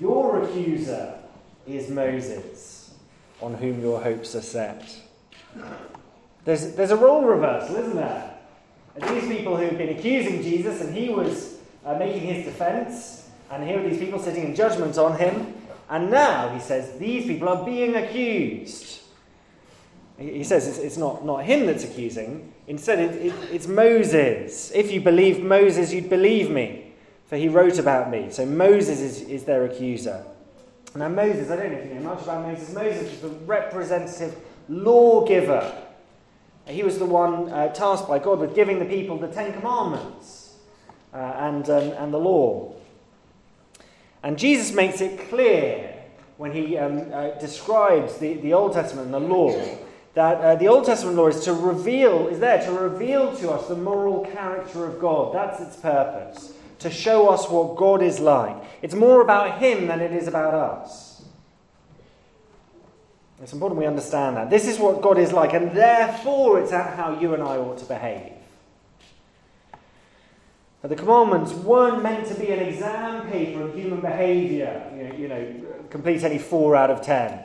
Your 0.00 0.42
accuser 0.42 1.18
is 1.66 1.90
Moses, 1.90 2.94
on 3.40 3.54
whom 3.54 3.80
your 3.80 4.00
hopes 4.00 4.34
are 4.34 4.42
set. 4.42 4.94
There's, 6.44 6.74
there's 6.74 6.90
a 6.90 6.96
role 6.96 7.24
reversal, 7.24 7.76
isn't 7.76 7.96
there? 7.96 8.34
And 8.94 9.04
these 9.16 9.28
people 9.28 9.56
who've 9.56 9.76
been 9.76 9.96
accusing 9.96 10.42
Jesus, 10.42 10.80
and 10.80 10.94
he 10.94 11.08
was 11.10 11.56
uh, 11.84 11.94
making 11.98 12.22
his 12.22 12.44
defense, 12.44 13.28
and 13.50 13.64
here 13.64 13.80
are 13.80 13.88
these 13.88 13.98
people 13.98 14.18
sitting 14.18 14.44
in 14.44 14.54
judgment 14.54 14.96
on 14.98 15.18
him, 15.18 15.54
and 15.92 16.10
now 16.10 16.48
he 16.48 16.58
says 16.58 16.98
these 16.98 17.26
people 17.26 17.50
are 17.50 17.62
being 17.66 17.96
accused. 17.96 19.00
He 20.18 20.42
says 20.42 20.66
it's, 20.66 20.78
it's 20.78 20.96
not, 20.96 21.26
not 21.26 21.44
him 21.44 21.66
that's 21.66 21.84
accusing, 21.84 22.50
instead, 22.66 22.98
it, 22.98 23.26
it, 23.26 23.34
it's 23.52 23.66
Moses. 23.66 24.72
If 24.74 24.90
you 24.90 25.02
believed 25.02 25.42
Moses, 25.42 25.92
you'd 25.92 26.08
believe 26.08 26.50
me, 26.50 26.92
for 27.26 27.36
he 27.36 27.48
wrote 27.48 27.78
about 27.78 28.10
me. 28.10 28.30
So 28.30 28.46
Moses 28.46 29.00
is, 29.00 29.20
is 29.22 29.44
their 29.44 29.66
accuser. 29.66 30.24
Now, 30.94 31.08
Moses, 31.08 31.50
I 31.50 31.56
don't 31.56 31.72
know 31.72 31.78
if 31.78 31.86
you 31.86 31.94
know 31.96 32.14
much 32.14 32.22
about 32.22 32.46
Moses. 32.46 32.72
Moses 32.72 33.10
was 33.10 33.20
the 33.20 33.36
representative 33.44 34.34
lawgiver. 34.70 35.76
He 36.68 36.82
was 36.82 36.98
the 36.98 37.06
one 37.06 37.50
uh, 37.50 37.68
tasked 37.68 38.08
by 38.08 38.18
God 38.18 38.38
with 38.38 38.54
giving 38.54 38.78
the 38.78 38.86
people 38.86 39.18
the 39.18 39.28
Ten 39.28 39.52
Commandments 39.52 40.56
uh, 41.12 41.16
and, 41.16 41.68
um, 41.68 41.90
and 41.98 42.14
the 42.14 42.18
law. 42.18 42.76
And 44.22 44.38
Jesus 44.38 44.72
makes 44.72 45.00
it 45.00 45.28
clear 45.28 45.94
when 46.36 46.52
he 46.52 46.76
um, 46.76 47.12
uh, 47.12 47.30
describes 47.40 48.18
the, 48.18 48.34
the 48.34 48.52
Old 48.52 48.72
Testament 48.72 49.06
and 49.06 49.14
the 49.14 49.20
law 49.20 49.78
that 50.14 50.40
uh, 50.40 50.54
the 50.56 50.68
Old 50.68 50.84
Testament 50.84 51.16
law 51.16 51.28
is 51.28 51.44
to 51.44 51.54
reveal, 51.54 52.28
is 52.28 52.38
there 52.38 52.62
to 52.66 52.72
reveal 52.72 53.34
to 53.36 53.50
us 53.50 53.68
the 53.68 53.76
moral 53.76 54.26
character 54.26 54.86
of 54.86 55.00
God. 55.00 55.34
That's 55.34 55.60
its 55.60 55.76
purpose 55.76 56.52
to 56.80 56.90
show 56.90 57.28
us 57.28 57.48
what 57.48 57.76
God 57.76 58.02
is 58.02 58.18
like. 58.18 58.56
It's 58.82 58.94
more 58.94 59.22
about 59.22 59.58
Him 59.58 59.86
than 59.86 60.00
it 60.00 60.12
is 60.12 60.26
about 60.26 60.52
us. 60.52 61.24
It's 63.40 63.52
important 63.52 63.78
we 63.78 63.86
understand 63.86 64.36
that. 64.36 64.50
This 64.50 64.68
is 64.68 64.78
what 64.78 65.00
God 65.00 65.18
is 65.18 65.32
like, 65.32 65.52
and 65.52 65.72
therefore 65.72 66.60
it's 66.60 66.70
how 66.70 67.18
you 67.20 67.34
and 67.34 67.42
I 67.42 67.56
ought 67.56 67.78
to 67.78 67.84
behave. 67.84 68.32
But 70.82 70.88
the 70.88 70.96
commandments 70.96 71.52
weren't 71.52 72.02
meant 72.02 72.26
to 72.26 72.34
be 72.34 72.50
an 72.50 72.58
exam 72.58 73.30
paper 73.30 73.62
of 73.62 73.74
human 73.74 74.00
behaviour, 74.00 74.82
you 74.96 75.04
know, 75.04 75.14
you 75.14 75.28
know, 75.28 75.64
complete 75.90 76.24
any 76.24 76.38
four 76.38 76.74
out 76.74 76.90
of 76.90 77.02
ten. 77.02 77.44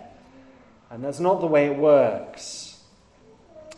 And 0.89 1.03
that's 1.03 1.19
not 1.19 1.39
the 1.39 1.47
way 1.47 1.67
it 1.67 1.77
works. 1.77 2.81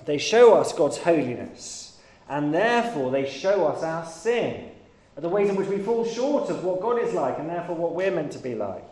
They 0.05 0.17
show 0.17 0.55
us 0.55 0.71
God's 0.71 0.97
holiness, 0.99 1.99
and 2.29 2.53
therefore 2.53 3.11
they 3.11 3.29
show 3.29 3.67
us 3.67 3.83
our 3.83 4.05
sin, 4.05 4.71
the 5.17 5.27
ways 5.27 5.49
in 5.49 5.57
which 5.57 5.67
we 5.67 5.79
fall 5.79 6.05
short 6.05 6.49
of 6.49 6.63
what 6.63 6.79
God 6.79 7.01
is 7.01 7.13
like, 7.13 7.37
and 7.37 7.49
therefore 7.49 7.75
what 7.75 7.93
we're 7.93 8.11
meant 8.11 8.31
to 8.31 8.39
be 8.39 8.55
like. 8.55 8.85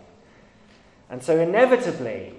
And 1.10 1.24
so, 1.24 1.40
inevitably, 1.40 2.34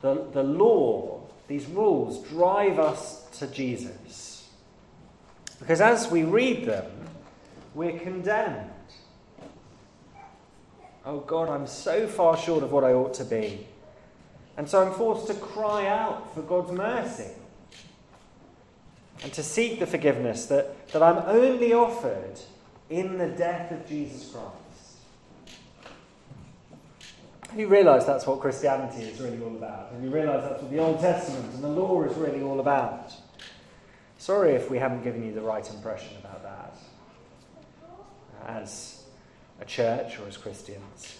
the, 0.00 0.26
the 0.32 0.42
law, 0.42 1.20
these 1.46 1.66
rules, 1.66 2.26
drive 2.28 2.78
us 2.78 3.28
to 3.38 3.46
Jesus. 3.48 4.39
Because 5.60 5.80
as 5.80 6.10
we 6.10 6.24
read 6.24 6.64
them, 6.64 6.90
we're 7.74 7.98
condemned. 7.98 8.70
Oh 11.06 11.20
God, 11.20 11.48
I'm 11.48 11.66
so 11.66 12.06
far 12.06 12.36
short 12.36 12.64
of 12.64 12.72
what 12.72 12.84
I 12.84 12.92
ought 12.92 13.14
to 13.14 13.24
be. 13.24 13.66
And 14.56 14.68
so 14.68 14.84
I'm 14.84 14.92
forced 14.92 15.28
to 15.28 15.34
cry 15.34 15.86
out 15.86 16.34
for 16.34 16.42
God's 16.42 16.72
mercy 16.72 17.30
and 19.22 19.32
to 19.32 19.42
seek 19.42 19.78
the 19.78 19.86
forgiveness 19.86 20.46
that, 20.46 20.88
that 20.88 21.02
I'm 21.02 21.18
only 21.26 21.72
offered 21.72 22.40
in 22.88 23.18
the 23.18 23.28
death 23.28 23.70
of 23.70 23.86
Jesus 23.88 24.30
Christ. 24.30 24.56
Have 27.48 27.58
you 27.58 27.68
realised 27.68 28.06
that's 28.06 28.26
what 28.26 28.40
Christianity 28.40 29.02
is 29.02 29.20
really 29.20 29.42
all 29.42 29.56
about? 29.56 29.92
Have 29.92 30.02
you 30.02 30.10
realised 30.10 30.44
that's 30.44 30.62
what 30.62 30.70
the 30.70 30.78
Old 30.78 31.00
Testament 31.00 31.52
and 31.54 31.64
the 31.64 31.68
law 31.68 32.02
is 32.02 32.16
really 32.16 32.42
all 32.42 32.60
about? 32.60 33.12
Sorry 34.20 34.52
if 34.52 34.70
we 34.70 34.76
haven't 34.76 35.02
given 35.02 35.24
you 35.24 35.32
the 35.32 35.40
right 35.40 35.66
impression 35.72 36.14
about 36.18 36.42
that 36.42 36.76
as 38.46 39.04
a 39.62 39.64
church 39.64 40.18
or 40.18 40.28
as 40.28 40.36
Christians. 40.36 41.16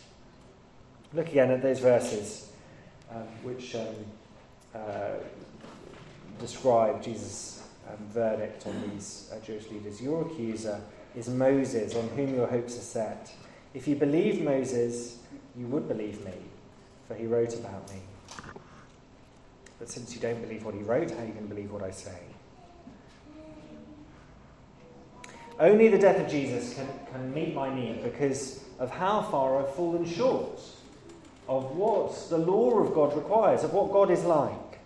Look 1.14 1.28
again 1.28 1.50
at 1.50 1.62
those 1.62 1.78
verses 1.78 2.52
um, 3.10 3.22
which 3.42 3.74
um, 3.74 3.86
uh, 4.74 5.12
describe 6.38 7.02
Jesus' 7.02 7.62
um, 7.88 7.96
verdict 8.08 8.66
on 8.66 8.90
these 8.90 9.30
uh, 9.32 9.42
Jewish 9.46 9.70
leaders. 9.70 10.02
Your 10.02 10.26
accuser 10.26 10.78
is 11.16 11.26
Moses, 11.30 11.94
on 11.96 12.06
whom 12.08 12.34
your 12.34 12.48
hopes 12.48 12.76
are 12.76 12.82
set. 12.82 13.32
If 13.72 13.88
you 13.88 13.96
believe 13.96 14.42
Moses, 14.42 15.20
you 15.56 15.66
would 15.68 15.88
believe 15.88 16.22
me, 16.22 16.34
for 17.08 17.14
he 17.14 17.26
wrote 17.26 17.54
about 17.54 17.90
me. 17.90 18.02
But 19.78 19.88
since 19.88 20.14
you 20.14 20.20
don't 20.20 20.42
believe 20.42 20.66
what 20.66 20.74
he 20.74 20.82
wrote, 20.82 21.10
how 21.12 21.16
are 21.16 21.24
you 21.24 21.32
going 21.32 21.48
to 21.48 21.54
believe 21.54 21.72
what 21.72 21.82
I 21.82 21.92
say? 21.92 22.18
Only 25.60 25.88
the 25.88 25.98
death 25.98 26.18
of 26.18 26.26
Jesus 26.26 26.72
can, 26.72 26.88
can 27.12 27.34
meet 27.34 27.54
my 27.54 27.72
need 27.72 28.02
because 28.02 28.64
of 28.78 28.90
how 28.90 29.20
far 29.20 29.60
I've 29.60 29.74
fallen 29.74 30.06
short 30.06 30.58
of 31.50 31.76
what 31.76 32.30
the 32.30 32.38
law 32.38 32.78
of 32.78 32.94
God 32.94 33.14
requires, 33.14 33.62
of 33.62 33.74
what 33.74 33.92
God 33.92 34.10
is 34.10 34.24
like. 34.24 34.78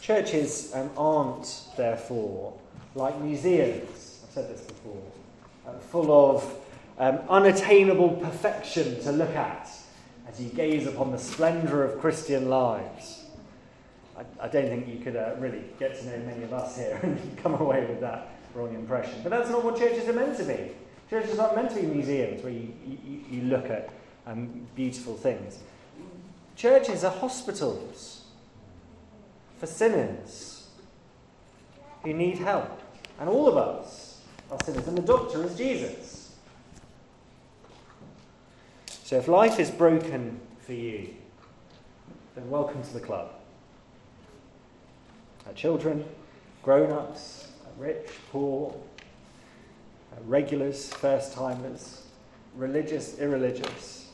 Churches 0.00 0.72
um, 0.74 0.90
aren't, 0.96 1.64
therefore, 1.76 2.54
like 2.96 3.20
museums. 3.20 4.20
I've 4.24 4.32
said 4.32 4.50
this 4.50 4.62
before, 4.62 5.02
uh, 5.68 5.78
full 5.78 6.10
of 6.34 6.54
um, 6.98 7.20
unattainable 7.28 8.16
perfection 8.16 9.00
to 9.02 9.12
look 9.12 9.36
at 9.36 9.70
as 10.26 10.40
you 10.40 10.48
gaze 10.48 10.86
upon 10.86 11.12
the 11.12 11.18
splendour 11.18 11.84
of 11.84 12.00
Christian 12.00 12.48
lives. 12.48 13.26
I, 14.16 14.24
I 14.40 14.48
don't 14.48 14.66
think 14.66 14.88
you 14.88 14.98
could 15.04 15.16
uh, 15.16 15.34
really 15.38 15.62
get 15.78 16.00
to 16.00 16.06
know 16.06 16.24
many 16.24 16.42
of 16.42 16.52
us 16.52 16.76
here 16.76 16.98
and 17.02 17.38
come 17.38 17.54
away 17.54 17.84
with 17.86 18.00
that 18.00 18.28
wrong 18.54 18.74
impression. 18.74 19.14
But 19.22 19.30
that's 19.30 19.50
not 19.50 19.64
what 19.64 19.78
churches 19.78 20.08
are 20.08 20.12
meant 20.12 20.36
to 20.38 20.44
be. 20.44 20.72
Churches 21.10 21.38
aren't 21.38 21.56
meant 21.56 21.70
to 21.70 21.76
be 21.76 21.86
museums 21.86 22.42
where 22.42 22.52
you, 22.52 22.72
you, 22.86 23.20
you 23.30 23.42
look 23.42 23.66
at 23.66 23.90
um, 24.26 24.66
beautiful 24.74 25.16
things. 25.16 25.58
Churches 26.56 27.04
are 27.04 27.10
hospitals 27.10 28.24
for 29.58 29.66
sinners 29.66 30.68
who 32.02 32.12
need 32.12 32.38
help. 32.38 32.80
And 33.20 33.28
all 33.28 33.48
of 33.48 33.56
us 33.56 34.22
are 34.50 34.58
sinners, 34.64 34.86
and 34.88 34.98
the 34.98 35.02
doctor 35.02 35.44
is 35.44 35.56
Jesus. 35.56 36.34
So 38.86 39.16
if 39.16 39.28
life 39.28 39.60
is 39.60 39.70
broken 39.70 40.40
for 40.60 40.72
you, 40.72 41.10
then 42.34 42.48
welcome 42.48 42.82
to 42.82 42.92
the 42.92 43.00
club. 43.00 43.30
Our 45.46 45.52
children, 45.52 46.04
grown 46.62 46.90
ups, 46.90 47.48
rich, 47.78 48.08
poor, 48.30 48.74
regulars, 50.26 50.92
first 50.94 51.34
timers, 51.34 52.02
religious, 52.54 53.18
irreligious. 53.18 54.10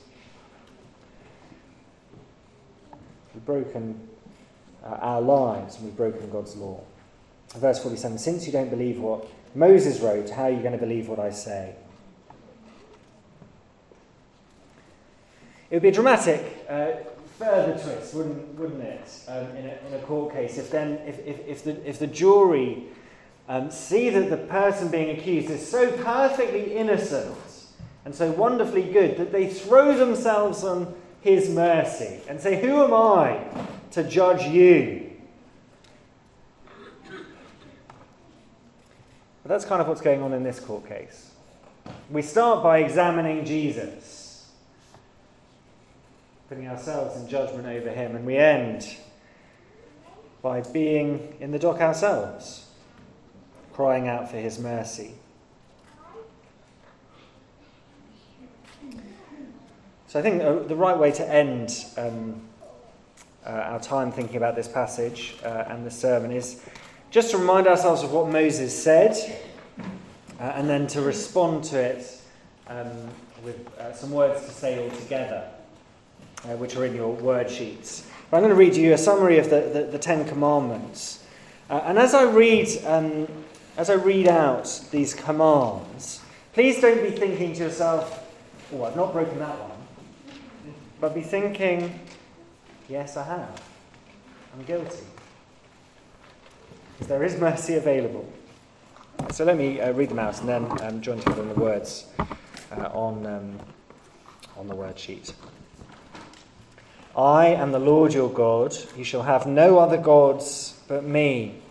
We've 3.35 3.44
broken 3.44 4.09
uh, 4.85 4.88
our 5.01 5.21
lives 5.21 5.77
and 5.77 5.85
we've 5.85 5.97
broken 5.97 6.31
God's 6.31 6.57
law. 6.57 6.81
Verse 7.57 7.83
47 7.83 8.18
Since 8.18 8.47
you 8.47 8.53
don't 8.53 8.71
believe 8.71 8.99
what 8.99 9.27
Moses 9.55 10.01
wrote, 10.01 10.31
how 10.31 10.44
are 10.44 10.51
you 10.51 10.61
going 10.61 10.73
to 10.73 10.79
believe 10.79 11.09
what 11.09 11.18
I 11.18 11.31
say? 11.31 11.75
It 15.71 15.77
would 15.77 15.83
be 15.83 15.88
a 15.88 15.92
dramatic 15.92 16.64
uh, 16.68 16.92
further 17.38 17.73
twist, 17.73 18.14
wouldn't, 18.14 18.55
wouldn't 18.55 18.83
it, 18.83 19.25
um, 19.29 19.44
in, 19.57 19.66
a, 19.66 19.79
in, 19.87 19.94
a, 19.94 19.99
court 20.07 20.33
case, 20.33 20.57
if 20.57 20.71
then 20.71 20.94
if, 21.07 21.18
if, 21.27 21.47
if, 21.47 21.64
the, 21.64 21.88
if 21.88 21.99
the 21.99 22.07
jury 22.07 22.85
um, 23.48 23.70
see 23.70 24.11
that 24.11 24.28
the 24.28 24.37
person 24.37 24.88
being 24.88 25.18
accused 25.18 25.48
is 25.48 25.66
so 25.66 25.90
perfectly 26.02 26.76
innocent 26.76 27.34
and 28.04 28.14
so 28.14 28.30
wonderfully 28.30 28.82
good 28.82 29.16
that 29.16 29.32
they 29.32 29.48
throw 29.48 29.96
themselves 29.96 30.64
on 30.64 30.94
his 31.22 31.48
mercy 31.48 32.20
and 32.28 32.40
say, 32.40 32.61
Who 32.61 32.84
am 32.84 32.92
I 32.92 33.42
to 33.92 34.04
judge 34.04 34.46
you? 34.46 35.11
But 39.42 39.54
that's 39.54 39.64
kind 39.64 39.80
of 39.80 39.88
what's 39.88 40.02
going 40.02 40.20
on 40.20 40.34
in 40.34 40.42
this 40.42 40.61
court 40.61 40.87
case. 40.87 41.30
We 42.11 42.20
start 42.20 42.62
by 42.62 42.78
examining 42.78 43.46
Jesus, 43.46 44.50
putting 46.50 46.68
ourselves 46.68 47.16
in 47.16 47.26
judgment 47.28 47.66
over 47.66 47.88
him, 47.88 48.14
and 48.14 48.26
we 48.26 48.37
end 48.37 48.94
by 50.42 50.61
being 50.61 51.34
in 51.40 51.50
the 51.50 51.58
dock 51.58 51.80
ourselves 51.80 52.67
crying 53.79 54.09
out 54.09 54.29
for 54.29 54.38
his 54.38 54.59
mercy. 54.59 55.12
So 60.09 60.19
I 60.19 60.23
think 60.23 60.43
uh, 60.43 60.64
the 60.64 60.75
right 60.75 60.99
way 60.99 61.12
to 61.12 61.33
end 61.33 61.85
um, 61.97 62.43
uh, 63.47 63.51
our 63.51 63.79
time 63.79 64.11
thinking 64.11 64.37
about 64.37 64.57
this 64.57 64.67
passage 64.67 65.37
uh, 65.45 65.67
and 65.69 65.87
the 65.87 65.93
sermon 65.93 66.33
is 66.33 66.61
just 67.12 67.31
to 67.31 67.38
remind 67.38 67.69
ourselves 67.69 68.03
of 68.03 68.11
what 68.11 68.29
Moses 68.29 68.77
said 68.77 69.14
uh, 70.41 70.43
and 70.43 70.69
then 70.69 70.88
to 70.88 71.01
respond 71.01 71.62
to 71.62 71.79
it 71.79 72.21
um, 72.67 72.91
with 73.45 73.73
uh, 73.79 73.93
some 73.93 74.11
words 74.11 74.45
to 74.45 74.51
say 74.51 74.83
all 74.83 74.91
together, 74.97 75.49
uh, 76.47 76.57
which 76.57 76.75
are 76.75 76.85
in 76.85 76.97
your 76.97 77.14
word 77.14 77.49
sheets. 77.49 78.11
But 78.29 78.38
I'm 78.38 78.43
going 78.43 78.53
to 78.53 78.59
read 78.59 78.75
you 78.75 78.93
a 78.93 78.99
summary 78.99 79.38
of 79.38 79.51
the, 79.51 79.71
the, 79.73 79.85
the 79.85 79.99
Ten 80.01 80.27
Commandments. 80.27 81.23
and 81.71 81.97
as 81.97 82.12
I 82.12 82.25
read 82.25 82.67
um, 82.85 83.29
as 83.79 83.88
I 83.88 83.95
read 83.95 84.27
out 84.27 84.81
these 84.91 85.14
commands, 85.14 86.21
please 86.53 86.81
don't 86.81 87.01
be 87.01 87.12
thinking 87.12 87.55
to 87.55 87.62
yourself, 87.62 88.29
oh, 88.73 88.83
I've 88.83 88.97
not 88.97 89.12
broken 89.12 89.38
that 89.38 89.57
one. 89.57 89.71
But 91.01 91.14
be 91.14 91.23
thinking, 91.23 92.01
yes, 92.88 93.17
I 93.17 93.23
have. 93.23 93.62
I'm 94.53 94.64
guilty. 94.64 95.07
Because 96.93 97.07
there 97.07 97.23
is 97.23 97.38
mercy 97.38 97.77
available. 97.77 98.29
So 99.31 99.45
let 99.45 99.57
me 99.57 99.81
uh, 99.81 99.93
read 99.93 100.09
them 100.09 100.19
out 100.19 100.41
and 100.41 100.49
then 100.49 100.83
um, 100.83 101.01
join 101.01 101.21
together 101.21 101.43
in 101.43 101.49
the 101.49 101.55
words 101.55 102.07
uh, 102.73 102.88
on, 102.93 103.25
um, 103.27 103.61
on 104.57 104.67
the 104.67 104.75
word 104.75 104.99
sheet. 104.99 105.33
I 107.17 107.47
am 107.49 107.71
the 107.71 107.79
Lord 107.79 108.12
your 108.12 108.31
God. 108.31 108.77
You 108.97 109.05
shall 109.05 109.23
have 109.23 109.47
no 109.47 109.79
other 109.79 109.99
gods 109.99 110.81
but 110.88 111.05
me. 111.05 111.62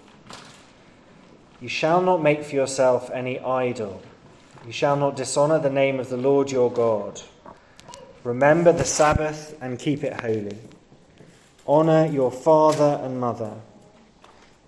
You 1.60 1.68
shall 1.68 2.02
not 2.02 2.22
make 2.22 2.44
for 2.44 2.56
yourself 2.56 3.10
any 3.12 3.40
idol. 3.40 4.02
You 4.66 4.72
shall 4.72 4.96
not 4.96 5.16
dishonor 5.16 5.60
the 5.60 5.70
name 5.70 6.00
of 6.00 6.10
the 6.10 6.18
Lord 6.18 6.52
your 6.52 6.72
God. 6.72 7.22
Remember 8.24 8.72
the 8.72 8.84
Sabbath 8.84 9.58
and 9.62 9.80
keep 9.80 10.04
it 10.04 10.20
holy. 10.22 10.58
Honor 11.66 12.06
your 12.06 12.32
father 12.32 13.00
and 13.04 13.20
mother. 13.20 13.54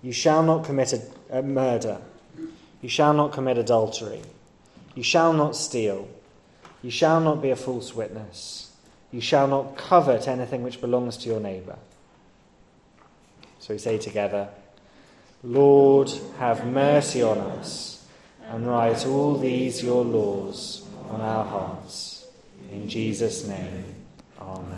You 0.02 0.12
shall 0.12 0.42
not 0.42 0.64
commit 0.64 0.92
a, 0.92 1.38
a 1.38 1.42
murder. 1.42 2.00
You 2.82 2.88
shall 2.88 3.12
not 3.12 3.32
commit 3.32 3.58
adultery. 3.58 4.22
You 4.94 5.02
shall 5.02 5.32
not 5.32 5.54
steal. 5.54 6.08
You 6.82 6.90
shall 6.90 7.20
not 7.20 7.42
be 7.42 7.50
a 7.50 7.56
false 7.56 7.94
witness. 7.94 8.74
You 9.12 9.20
shall 9.20 9.46
not 9.46 9.76
covet 9.76 10.26
anything 10.26 10.62
which 10.62 10.80
belongs 10.80 11.16
to 11.18 11.28
your 11.28 11.40
neighbor. 11.40 11.76
So 13.58 13.74
we 13.74 13.78
say 13.78 13.98
together, 13.98 14.48
Lord, 15.42 16.10
have 16.38 16.66
mercy 16.66 17.22
on 17.22 17.38
us, 17.38 18.06
and 18.48 18.66
write 18.66 19.06
all 19.06 19.36
these 19.36 19.82
your 19.82 20.04
laws 20.04 20.86
on 21.08 21.20
our 21.20 21.44
hearts. 21.44 22.26
In 22.70 22.88
Jesus' 22.88 23.46
name, 23.46 23.84
Amen. 24.38 24.64